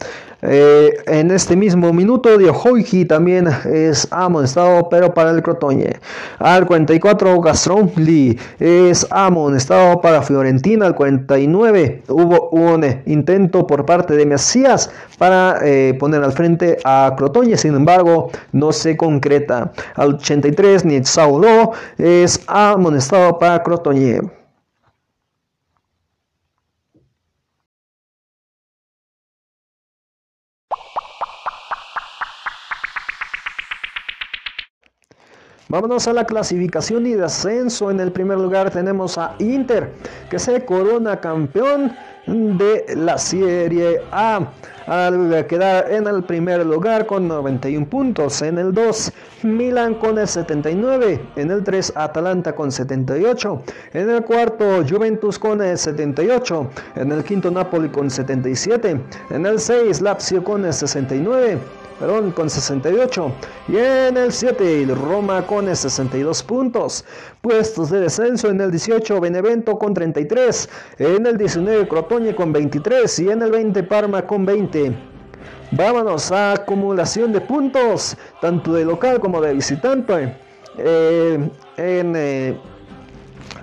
[0.47, 5.99] Eh, en este mismo minuto, Diojoiki también es amonestado, pero para el Crotoñe.
[6.39, 10.85] Al 44, Gastronli es amonestado para Fiorentina.
[10.85, 17.13] Al 49, hubo un intento por parte de Mesías para eh, poner al frente a
[17.17, 19.71] Crotoñe, sin embargo, no se concreta.
[19.95, 24.21] Al 83, Nitzaudo es amonestado para Crotoñe.
[35.75, 37.91] Vámonos a la clasificación y descenso.
[37.91, 39.91] En el primer lugar tenemos a Inter,
[40.29, 41.93] que se corona campeón
[42.27, 44.53] de la Serie A.
[44.87, 48.41] Al quedar en el primer lugar con 91 puntos.
[48.41, 49.11] En el 2,
[49.43, 51.19] Milan con el 79.
[51.35, 53.61] En el 3, Atalanta con 78.
[53.95, 56.69] En el cuarto, Juventus con el 78.
[56.95, 59.01] En el quinto, Napoli con 77.
[59.29, 61.59] En el 6, Lazio con el 69
[61.99, 63.31] perdón, con 68.
[63.67, 67.05] Y en el 7, Roma con 62 puntos.
[67.41, 70.69] Puestos de descenso en el 18, Benevento con 33.
[70.99, 73.19] En el 19, Crotoñe con 23.
[73.19, 74.95] Y en el 20, Parma con 20.
[75.71, 80.35] Vámonos a acumulación de puntos, tanto de local como de visitante.
[80.77, 82.13] Eh, en.
[82.15, 82.57] Eh,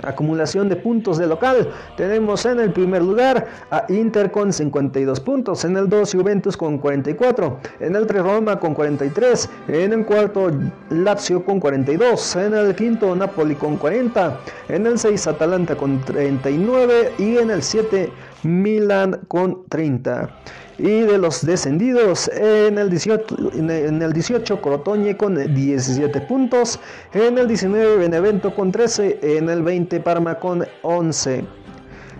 [0.03, 1.68] acumulación de puntos de local.
[1.97, 6.78] Tenemos en el primer lugar a Inter con 52 puntos, en el 2 Juventus con
[6.78, 10.51] 44, en el 3 Roma con 43, en el cuarto
[10.90, 17.12] Lazio con 42, en el quinto Napoli con 40, en el 6 Atalanta con 39
[17.18, 18.11] y en el 7
[18.43, 20.30] Milan con 30.
[20.78, 26.80] Y de los descendidos, en el 18, en el 18 Crotoñe con 17 puntos,
[27.12, 31.45] en el 19 Benevento con 13, en el 20 Parma con 11.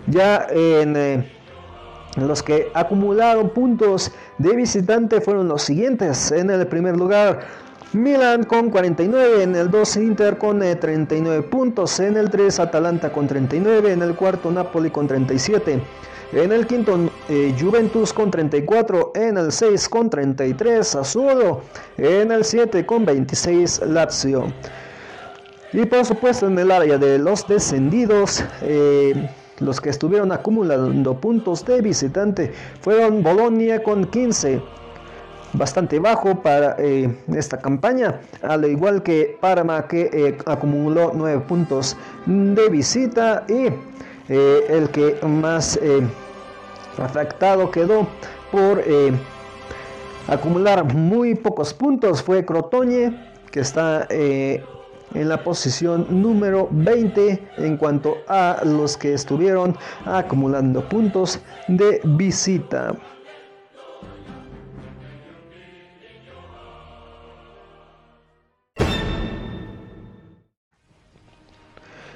[0.07, 0.95] Ya en...
[0.95, 1.33] Eh,
[2.17, 6.31] los que acumularon puntos de visitante fueron los siguientes.
[6.31, 7.39] En el primer lugar,
[7.93, 13.11] Milan con 49, en el 2 Inter con 39 eh, puntos, en el 3 Atalanta
[13.11, 15.79] con 39, en el cuarto Napoli con 37.
[16.31, 16.97] En el quinto,
[17.29, 19.11] eh, Juventus con 34.
[19.13, 21.61] En el 6 con 33, Sassuolo.
[21.97, 24.51] En el 7 con 26, Lazio.
[25.71, 29.29] Y por supuesto en el área de los descendidos, eh,
[29.59, 34.82] los que estuvieron acumulando puntos de visitante fueron Bolonia con 15.
[35.53, 41.95] Bastante bajo para eh, esta campaña, al igual que Parma que eh, acumuló 9 puntos
[42.25, 43.67] de visita y
[44.29, 45.79] eh, el que más
[46.97, 48.07] afectado quedó
[48.51, 48.83] por
[50.27, 53.11] acumular muy pocos puntos fue Crotoñe
[53.51, 59.75] que está en la posición número 20 en cuanto a los que estuvieron
[60.05, 62.95] acumulando puntos de visita.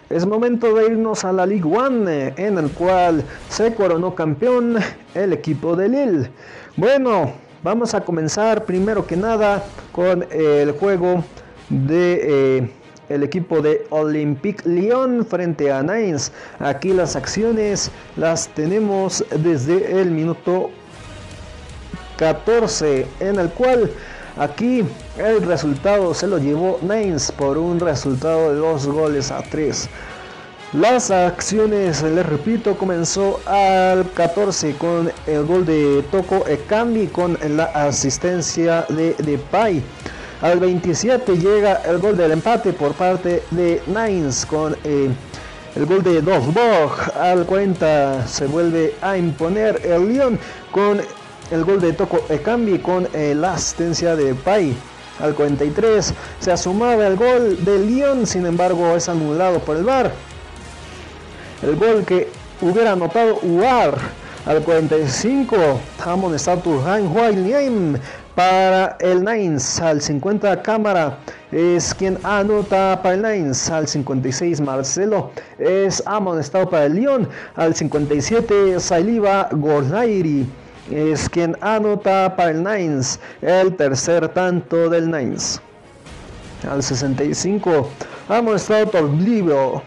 [0.10, 4.78] Es momento de irnos a la Ligue 1, en el cual se coronó campeón
[5.14, 6.30] el equipo de Lille.
[6.78, 11.26] Bueno, vamos a comenzar primero que nada con el juego
[11.70, 12.22] de
[12.60, 12.72] eh,
[13.10, 16.32] el equipo de Olympique Lyon frente a Nice.
[16.60, 20.70] Aquí las acciones las tenemos desde el minuto
[22.18, 23.92] 14, en el cual
[24.38, 24.84] Aquí
[25.18, 29.90] el resultado se lo llevó Nains por un resultado de dos goles a tres.
[30.74, 37.66] Las acciones, les repito, comenzó al 14 con el gol de Toco Ekambi con la
[37.66, 39.82] asistencia de Depay.
[40.42, 45.10] Al 27 llega el gol del empate por parte de Nines con eh,
[45.76, 47.18] el gol de Dosborg.
[47.18, 50.38] Al 40 se vuelve a imponer el Lyon
[50.72, 51.02] con
[51.50, 54.76] el gol de Toco Ekambi con eh, la asistencia de Pai.
[55.20, 60.12] Al 43 se asumaba el gol de Lyon, sin embargo es anulado por el VAR.
[61.64, 62.30] El gol que
[62.62, 63.98] hubiera anotado UAR
[64.46, 65.56] al 45,
[66.38, 68.00] Statu Han
[68.36, 69.82] para el Nines.
[69.82, 71.18] Al 50, Cámara
[71.52, 73.70] es quien anota para el Nines.
[73.70, 77.28] Al 56, Marcelo es amonestado para el Lyon.
[77.56, 80.48] Al 57, Saliba Gornairi
[80.92, 85.62] es quien anota para el Nines, el tercer tanto del Nines.
[86.70, 87.90] Al 65
[88.30, 89.82] ha mostrado Torblivio.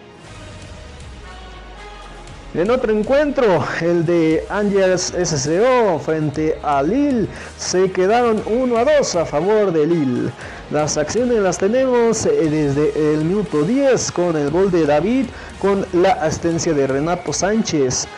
[2.52, 9.16] En otro encuentro, el de Angels SCO frente a Lille, se quedaron 1 a 2
[9.16, 10.32] a favor de Lille.
[10.72, 15.26] Las acciones las tenemos eh, desde el minuto 10 con el gol de David,
[15.60, 18.08] con la asistencia de Renato Sánchez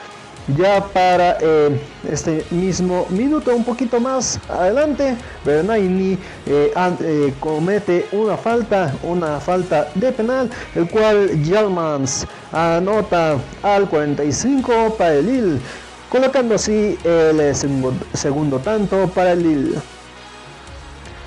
[0.49, 1.81] ya para eh,
[2.11, 9.89] este mismo minuto, un poquito más adelante, Bernaini eh, eh, comete una falta, una falta
[9.95, 15.61] de penal, el cual Jalmans anota al 45 para el Lille,
[16.09, 19.79] colocando así el segundo, segundo tanto para el Lille.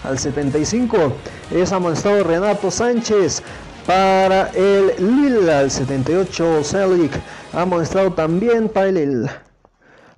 [0.03, 1.13] Al 75
[1.51, 3.41] es amonestado Renato Sánchez
[3.87, 5.51] para el Lille.
[5.51, 7.11] Al 78 Celic
[7.55, 9.29] ha mostrado también para el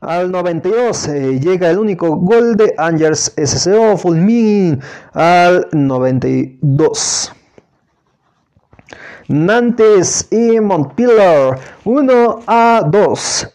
[0.01, 4.79] al 92 eh, llega el único gol de Angers SCO Fulmin
[5.13, 7.33] al 92.
[9.27, 13.53] Nantes y Montpellier 1 a 2.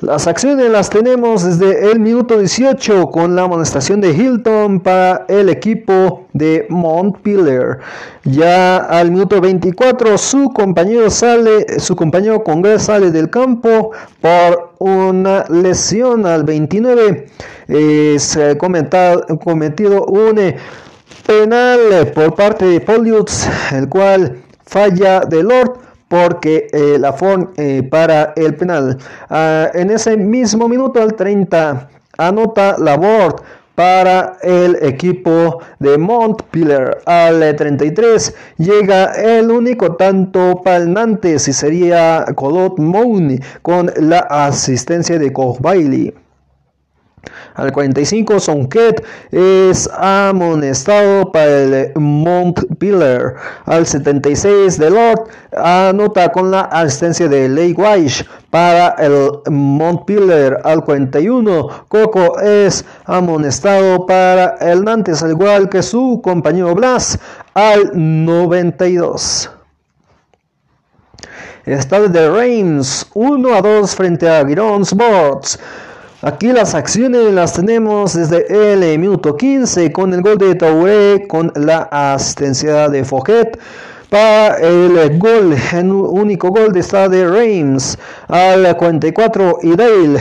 [0.00, 5.48] Las acciones las tenemos desde el minuto 18 con la amonestación de Hilton para el
[5.48, 7.78] equipo de Montpellier.
[8.24, 15.46] Ya al minuto 24 su compañero sale, su compañero Congress sale del campo por una
[15.48, 17.28] lesión al 29.
[18.18, 20.56] se ha cometido un
[21.26, 27.82] penal por parte de Polius, el cual falla de Lord porque eh, la forma eh,
[27.82, 28.98] para el penal.
[29.28, 31.88] Ah, en ese mismo minuto, al 30,
[32.18, 33.42] anota la board
[33.74, 36.98] para el equipo de Montpellier.
[37.04, 44.20] Al 33 llega el único tanto para el Nantes y sería Colot Mooney con la
[44.20, 45.60] asistencia de Koch.
[47.54, 53.34] Al 45, Sonket es amonestado para el Montpellier.
[53.64, 60.58] Al 76, Delort anota con la asistencia de Lake Weish para el Montpellier.
[60.64, 67.18] Al 41, Coco es amonestado para el Nantes, al igual que su compañero Blas.
[67.54, 69.50] Al 92.
[71.66, 75.58] Estado de Reims 1 a 2 frente a Giron Sports.
[76.22, 81.52] Aquí las acciones las tenemos desde el minuto 15 con el gol de Touré, con
[81.54, 83.58] la asistencia de Foget.
[84.08, 87.98] Para el gol, el único gol de esta de Reims
[88.28, 90.20] al 44 y Dale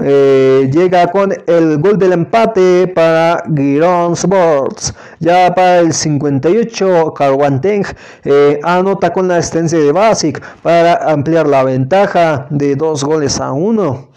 [0.00, 4.92] eh, llega con el gol del empate para Giron Sports.
[5.18, 7.86] Ya para el 58, Carwanteng
[8.24, 13.52] eh, anota con la asistencia de Basic para ampliar la ventaja de dos goles a
[13.52, 14.11] uno.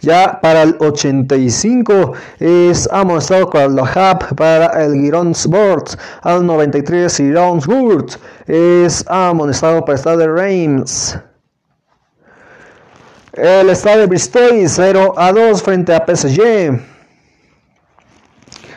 [0.00, 5.98] Ya para el 85 es amonestado con los Hub para el Girons Sports.
[6.22, 11.18] Al 93 Girons Sports es amonestado para el Stade Reims.
[13.34, 16.80] El Stade Bristol 0 a 2 frente a PSG.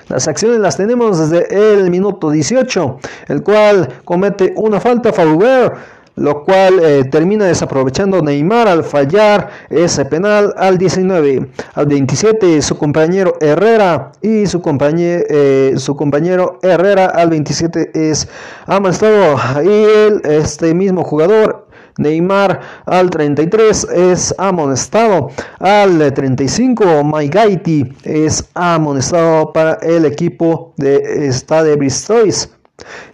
[0.10, 3.00] Las acciones las tenemos desde el minuto 18,
[3.30, 5.76] el cual comete una falta favor
[6.16, 11.48] lo cual eh, termina desaprovechando Neymar al fallar ese penal al 19.
[11.74, 18.28] Al 27 su compañero Herrera y su compañero, eh, su compañero Herrera al 27 es
[18.66, 25.30] amonestado y este mismo jugador Neymar al 33 es amonestado.
[25.60, 32.50] Al 35 Maigaiti es amonestado para el equipo de Stade Bristois.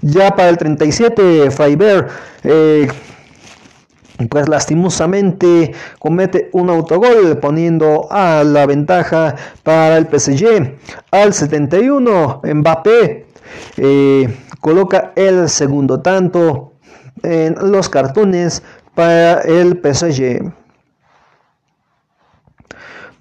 [0.02, 2.08] Ya para el 37, Freiberg,
[2.44, 2.88] eh,
[4.30, 10.78] pues lastimosamente comete un autogol poniendo a la ventaja para el PSG.
[11.12, 13.26] Al 71, Mbappé
[13.78, 16.74] eh, coloca el segundo tanto
[17.24, 18.62] en los cartones
[18.94, 20.59] para el PSG.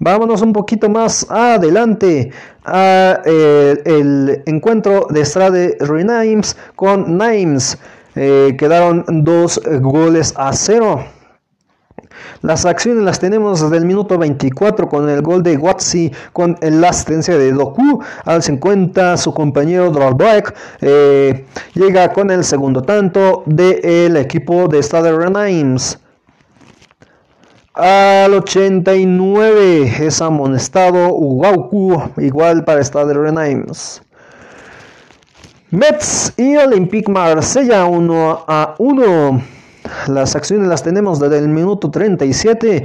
[0.01, 2.31] Vámonos un poquito más adelante
[2.63, 7.77] a eh, el encuentro de Strade Renaims con Nimes.
[8.15, 11.03] Eh, quedaron dos goles a cero.
[12.41, 16.89] Las acciones las tenemos desde el minuto 24 con el gol de Watsi con la
[16.89, 18.01] asistencia de Doku.
[18.23, 25.11] Al 50 su compañero Drawback eh, llega con el segundo tanto del equipo de Stade
[25.11, 25.99] Renaims.
[27.79, 34.01] Al 89 es amonestado Ugauku, igual para Stade Renaims.
[35.71, 39.41] Mets y Olympique Marsella 1 a 1.
[40.07, 42.83] Las acciones las tenemos desde el minuto 37.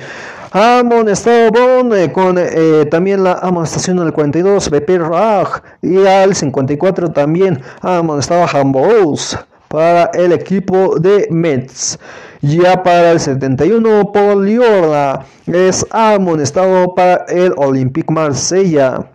[0.53, 7.11] Amonestado Bon eh, con eh, también la amonestación del 42 BP Raj y al 54
[7.11, 9.37] también amonestado Hambos
[9.67, 11.99] para el equipo de Mets.
[12.47, 19.11] Ya para el 71, Paul Liorda es amonestado para el Olympique Marsella.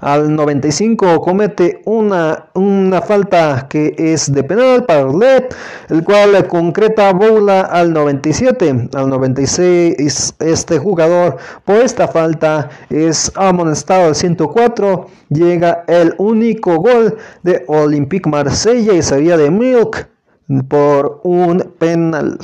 [0.00, 5.48] Al 95 comete una, una falta que es de penal para Let,
[5.88, 8.90] el cual concreta bola al 97.
[8.94, 15.08] Al 96 este jugador por esta falta es amonestado al 104.
[15.30, 20.11] Llega el único gol de Olympique Marsella y sería de Milk
[20.60, 22.38] por un penal.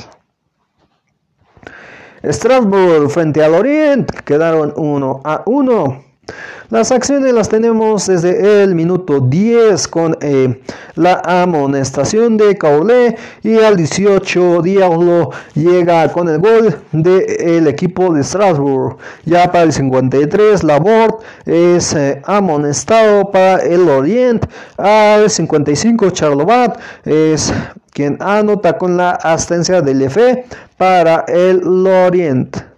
[2.23, 6.08] Strasbourg frente al Orient quedaron 1 a 1.
[6.69, 10.61] Las acciones las tenemos desde el minuto 10 con eh,
[10.93, 18.23] la amonestación de Caulé y al 18 Diablo llega con el gol del equipo de
[18.23, 18.97] Strasbourg.
[19.25, 21.17] Ya para el 53 Laborde
[21.47, 24.45] es eh, amonestado para el Orient.
[24.77, 27.51] Al 55 Charlovat es
[27.91, 30.45] quien anota con la asistencia del EFE
[30.77, 32.68] para el Orient.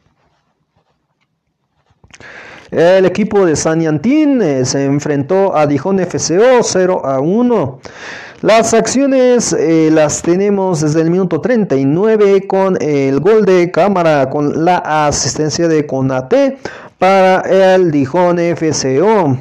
[2.72, 7.80] El equipo de San Yantín eh, se enfrentó a Dijon FCO 0 a 1.
[8.44, 14.64] Las acciones eh, las tenemos desde el minuto 39 con el gol de cámara con
[14.64, 16.60] la asistencia de Conate
[16.98, 19.38] para el Dijon FCO.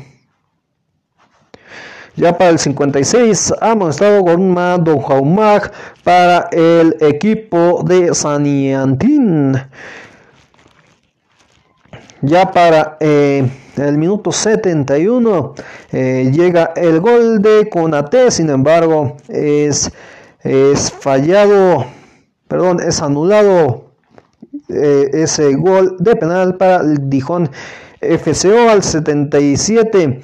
[2.16, 5.70] Ya para el 56 hemos estado con Don Jaumag
[6.02, 9.56] para el equipo de San Yantín.
[12.22, 15.54] Ya para eh, el minuto 71
[15.90, 19.90] eh, llega el gol de Conate, sin embargo es,
[20.42, 21.86] es fallado,
[22.46, 23.86] perdón, es anulado
[24.68, 27.50] eh, ese gol de penal para el Dijon.
[28.02, 30.22] FCO al 77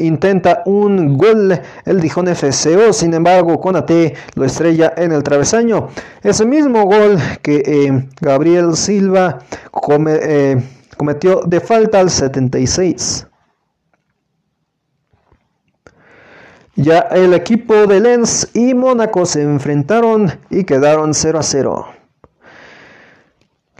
[0.00, 5.88] intenta un gol el Dijon FCO, sin embargo Conate lo estrella en el travesaño.
[6.22, 9.38] Ese mismo gol que Gabriel Silva
[9.70, 10.58] come,
[10.98, 13.26] cometió de falta al 76.
[16.76, 21.86] Ya el equipo de Lens y Mónaco se enfrentaron y quedaron 0 a 0.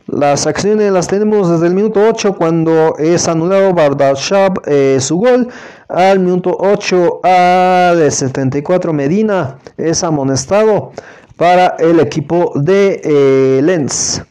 [0.07, 5.49] Las acciones las tenemos desde el minuto 8 cuando es anulado Bardashab eh, su gol.
[5.89, 10.93] Al minuto 8 a de 74 Medina es amonestado
[11.37, 14.23] para el equipo de eh, Lens.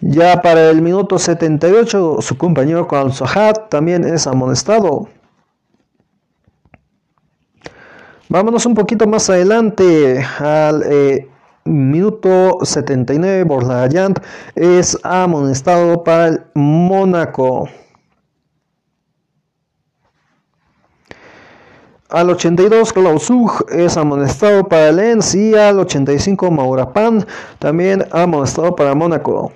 [0.00, 5.08] Ya para el minuto 78, su compañero Al también es amonestado.
[8.28, 11.28] Vámonos un poquito más adelante al, eh,
[11.66, 14.18] minuto 79, Borlayant
[14.54, 17.68] es amonestado para el Mónaco.
[22.08, 27.26] Al 82 Klausug es amonestado para Lens y al 85 Maurapan
[27.58, 29.52] también amonestado para Mónaco.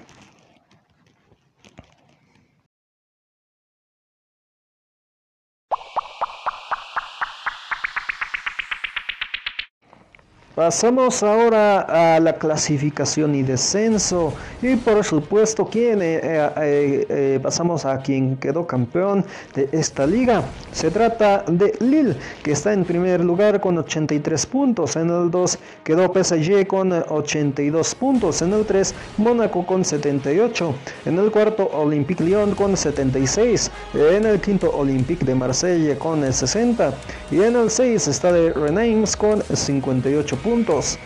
[10.60, 11.80] Pasamos ahora
[12.16, 14.34] a la clasificación y descenso.
[14.60, 20.42] Y por supuesto quien eh, eh, eh, pasamos a quien quedó campeón de esta liga.
[20.72, 25.58] Se trata de Lille que está en primer lugar con 83 puntos, en el 2
[25.82, 30.74] quedó PSG con 82 puntos, en el 3 Mónaco con 78,
[31.06, 36.92] en el cuarto Olympique Lyon con 76, en el quinto Olympique de Marsella con 60
[37.30, 40.98] y en el 6 está de Rennes con 58 puntos puntos.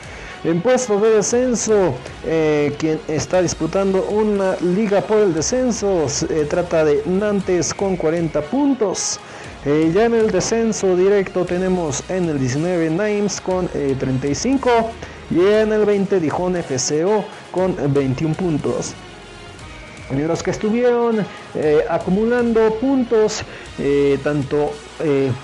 [0.43, 6.85] En puesto de descenso, eh, quien está disputando una liga por el descenso, se trata
[6.85, 9.21] de Nantes con 40 puntos.
[9.65, 14.83] Eh, ya en el descenso directo tenemos en el 19 Nimes con 35 eh,
[15.31, 18.95] y en el 20 Dijon FCO con 21 puntos.
[20.11, 21.25] Los que estuvieron
[21.89, 23.43] acumulando puntos,
[24.23, 24.73] tanto,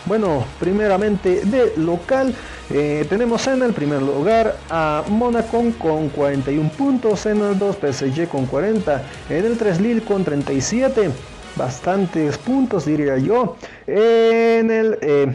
[0.06, 2.34] bueno, primeramente de local,
[2.72, 8.28] eh, tenemos en el primer lugar a Mónaco con 41 puntos, en el 2 PSG
[8.28, 11.10] con 40, en el 3 Lille con 37,
[11.56, 13.56] bastantes puntos diría yo.
[13.88, 15.34] En el, eh,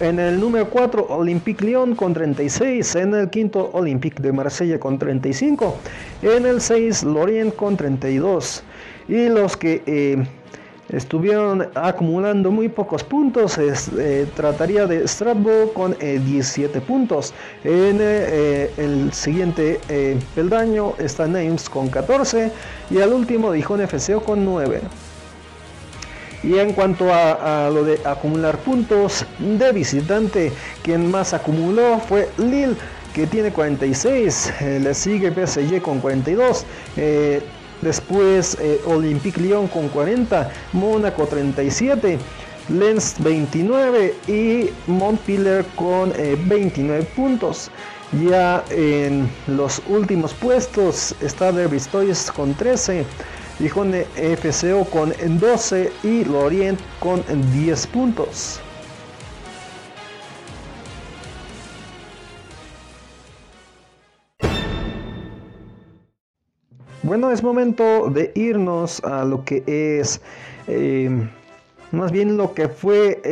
[0.00, 4.98] en el número 4 Olympique Lyon con 36, en el quinto Olympique de Marsella con
[4.98, 5.76] 35,
[6.22, 8.62] en el 6 Lorient con 32.
[9.08, 9.82] Y los que...
[9.86, 10.24] Eh,
[10.92, 13.58] estuvieron acumulando muy pocos puntos.
[13.58, 17.32] Eh, trataría de Strasbourg con 17 eh, puntos.
[17.64, 19.80] En eh, el siguiente
[20.34, 22.52] peldaño está Names con 14
[22.90, 24.80] y al último Dijon FCO con 9.
[26.42, 32.74] Y en cuanto a, lo de acumular puntos de visitante, quien más acumuló fue Lille
[33.14, 36.64] que tiene 46, le sigue PSG con 42.
[37.82, 42.16] Después eh, Olympique Lyon con 40, Mónaco 37,
[42.68, 46.12] Lens 29 y Montpellier con
[46.46, 47.70] 29 eh, puntos.
[48.24, 51.80] Ya en los últimos puestos está Derby
[52.36, 53.04] con 13,
[53.62, 58.60] Dijon FCO con 12 y Lorient con 10 puntos.
[67.04, 70.20] Bueno, es momento de irnos a lo que es,
[70.66, 71.08] eh,
[71.92, 73.22] más bien lo que fue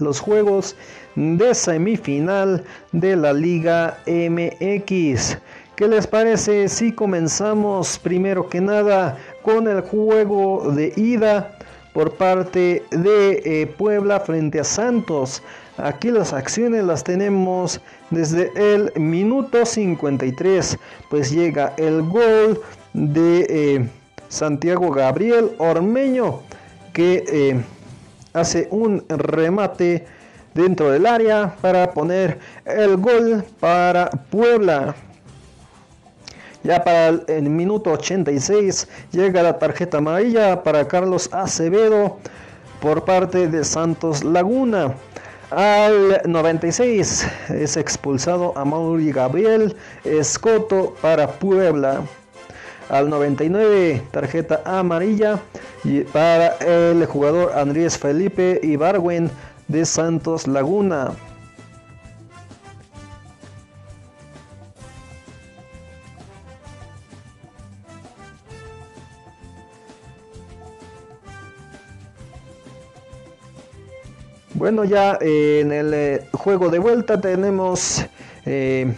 [0.00, 0.76] los juegos
[1.14, 5.36] de semifinal de la Liga MX.
[5.74, 11.56] ¿Qué les parece si comenzamos primero que nada con el juego de ida
[11.92, 15.42] por parte de eh, Puebla frente a Santos?
[15.78, 17.80] Aquí las acciones las tenemos
[18.10, 20.78] desde el minuto 53,
[21.08, 22.60] pues llega el gol
[22.92, 23.88] de eh,
[24.28, 26.40] Santiago Gabriel Ormeño
[26.92, 27.64] que eh,
[28.32, 30.04] hace un remate
[30.54, 34.94] dentro del área para poner el gol para Puebla.
[36.64, 42.18] Ya para el, minuto 86 llega la tarjeta amarilla para Carlos Acevedo
[42.80, 44.94] por parte de Santos Laguna.
[45.50, 52.02] Al 96 es expulsado a Mauri Gabriel Escoto para Puebla
[52.88, 55.40] al 99 tarjeta amarilla
[56.12, 59.30] para el jugador Andrés Felipe Ibarwen
[59.68, 61.12] de Santos Laguna.
[74.62, 78.06] Bueno, ya en el eh, juego de vuelta tenemos
[78.46, 78.94] eh,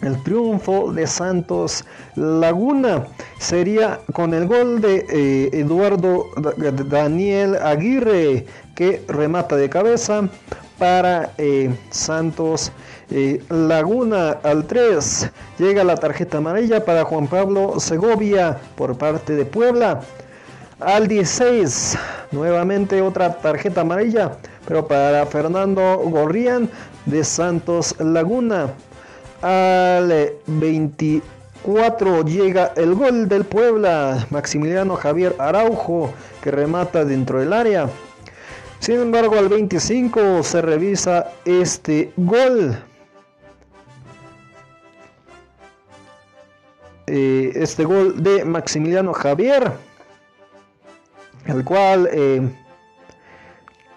[0.00, 1.84] el triunfo de Santos
[2.16, 3.06] Laguna
[3.38, 6.30] sería con el gol de eh, Eduardo
[6.88, 10.26] Daniel Aguirre que remata de cabeza
[10.78, 12.72] para eh, Santos
[13.10, 15.30] eh, Laguna al 3.
[15.58, 20.00] Llega la tarjeta amarilla para Juan Pablo Segovia por parte de Puebla.
[20.80, 21.98] Al 16,
[22.32, 24.32] nuevamente otra tarjeta amarilla,
[24.66, 26.68] pero para Fernando Gorrián
[27.06, 28.72] de Santos Laguna
[29.40, 36.12] al 24 llega el gol del Puebla, Maximiliano Javier Araujo,
[36.42, 37.88] que remata dentro del área.
[38.80, 42.76] Sin embargo, al 25 se revisa este gol.
[47.06, 49.72] eh, este gol de Maximiliano Javier,
[51.46, 52.48] el cual eh,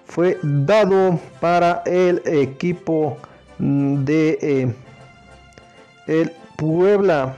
[0.06, 3.18] fue dado para el equipo
[3.58, 4.74] de
[6.08, 7.38] el Puebla.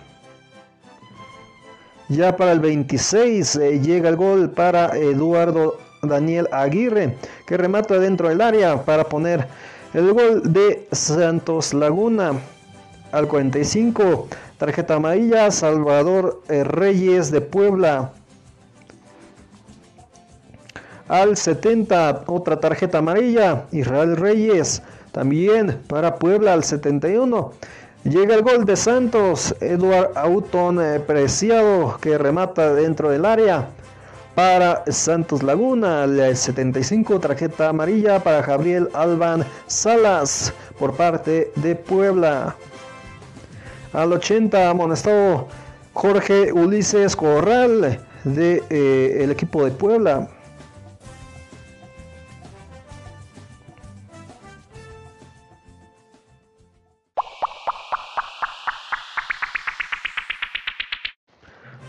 [2.10, 8.41] Ya para el 26 llega el gol para Eduardo Daniel Aguirre, que remata dentro del
[8.41, 9.47] área para poner
[9.93, 12.34] el gol de Santos Laguna.
[13.12, 14.28] Al 45,
[14.58, 18.12] tarjeta amarilla, Salvador eh, Reyes de Puebla.
[21.08, 24.82] Al 70, otra tarjeta amarilla, Israel Reyes,
[25.14, 27.53] también para Puebla al 71.
[28.03, 33.68] Llega el gol de Santos, Eduard Auton eh, Preciado, que remata dentro del área
[34.36, 42.55] para Santos Laguna, al 75 tarjeta amarilla para Gabriel Alban Salas por parte de Puebla.
[43.93, 45.47] Al 80 amonestado
[45.93, 50.30] Jorge Ulises Corral de eh, el equipo de Puebla.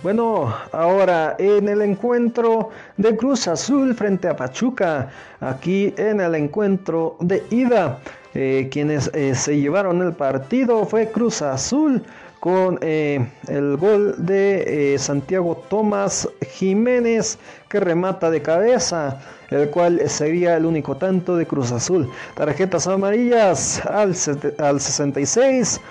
[0.08, 7.18] Bueno, ahora en el encuentro de Cruz Azul frente a Pachuca, aquí en el encuentro
[7.20, 7.98] de ida,
[8.32, 12.02] eh, quienes eh, se llevaron el partido fue Cruz Azul
[12.40, 17.38] con eh, el gol de Santiago Tomás Jiménez
[17.68, 22.08] que remata de cabeza, el cual sería el único tanto de Cruz Azul.
[22.34, 24.14] Tarjetas amarillas al,
[24.56, 25.82] al 66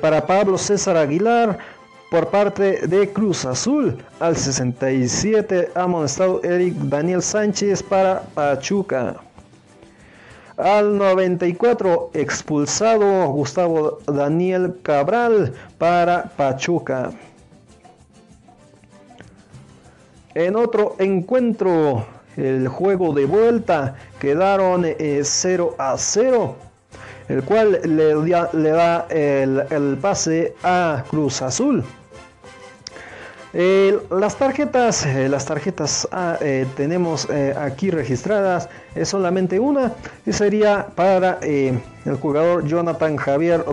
[0.00, 1.79] para Pablo César Aguilar
[2.10, 3.96] por parte de Cruz Azul.
[4.18, 9.16] Al 67 amonestado Eric Daniel Sánchez para Pachuca.
[10.56, 17.12] Al 94 expulsado Gustavo Daniel Cabral para Pachuca.
[20.34, 22.04] En otro encuentro,
[22.36, 26.56] el juego de vuelta quedaron 0 eh, a 0
[27.30, 31.84] el cual le, da el, pase a Cruz Azul.
[33.52, 39.92] Eh, las tarjetas, eh, las tarjetas ah, eh, tenemos aquí registradas, es solamente una
[40.24, 41.80] y sería para el
[42.20, 43.64] jugador Jonathan Javier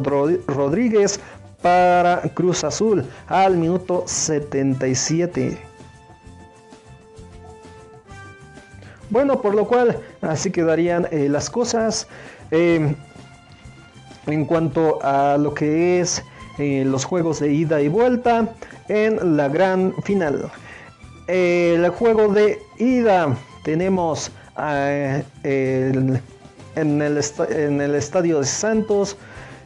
[0.47, 1.19] Rodríguez
[1.61, 5.57] para Cruz Azul al minuto 77.
[9.09, 12.07] Bueno, por lo cual así quedarían las cosas
[12.51, 12.97] en
[14.45, 16.23] cuanto a lo que es
[16.57, 18.53] los juegos de ida y vuelta
[18.89, 20.49] en la gran final.
[21.27, 29.17] El juego de ida tenemos eh, en, el en, el estadio de Santos.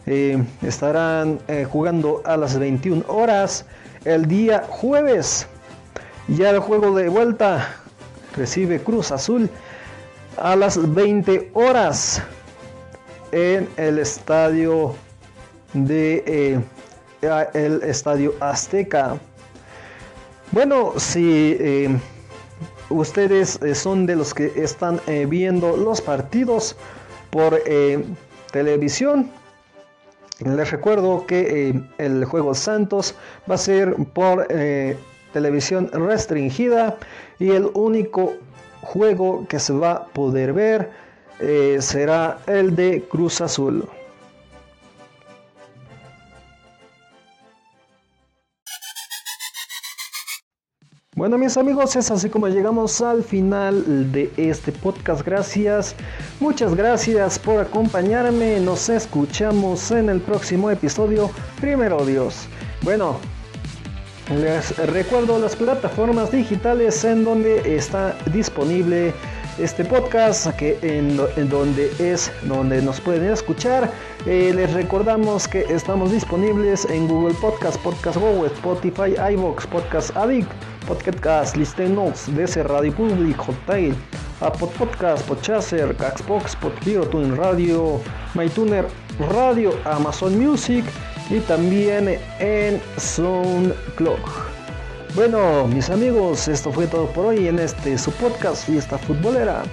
[0.07, 3.65] Eh, estarán eh, jugando a las 21 horas
[4.05, 5.45] el día jueves.
[6.27, 7.75] Ya el juego de vuelta
[8.35, 9.49] recibe Cruz Azul
[10.37, 12.23] a las 20 horas
[13.31, 14.95] en el estadio
[15.73, 16.63] de
[17.21, 19.17] el Estadio Azteca.
[20.51, 21.89] Bueno, si eh,
[22.89, 26.75] ustedes eh, son de los que están eh, viendo los partidos
[27.29, 27.61] por
[28.51, 29.31] televisión,
[30.39, 33.15] les recuerdo que el juego Santos
[33.49, 34.45] va a ser por
[35.31, 36.97] televisión restringida
[37.39, 38.33] y el único
[38.81, 40.91] juego que se va a poder ver
[41.79, 43.87] será el de Cruz Azul.
[51.21, 55.23] Bueno mis amigos, es así como llegamos al final de este podcast.
[55.23, 55.95] Gracias,
[56.39, 58.59] muchas gracias por acompañarme.
[58.59, 61.29] Nos escuchamos en el próximo episodio.
[61.59, 62.47] Primero Dios.
[62.81, 63.19] Bueno,
[64.31, 69.13] les recuerdo las plataformas digitales en donde está disponible
[69.59, 71.17] este podcast que en,
[71.49, 73.91] donde es donde nos pueden escuchar
[74.25, 80.49] eh, les recordamos que estamos disponibles en Google Podcast, Podcast Go, Spotify, iVoox, Podcast Addict
[80.87, 83.95] Podcast, Listen Notes, DC Radio Public, Hotel,
[84.41, 88.01] Apple Podcast, Podchaser, Xbox, Podhero, Radio,
[88.33, 88.85] MyTuner
[89.31, 90.85] Radio, Amazon Music
[91.29, 94.19] y también en SoundCloud.
[95.13, 99.63] Bueno, mis amigos, esto fue todo por hoy en este su podcast Fiesta Futbolera,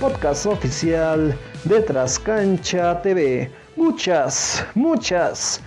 [0.00, 3.50] podcast oficial de Trascancha TV.
[3.76, 5.60] Muchas, muchas,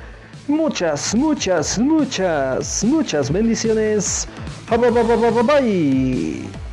[0.47, 4.27] muchas, muchas, muchas, muchas bendiciones.
[5.45, 6.66] Bye.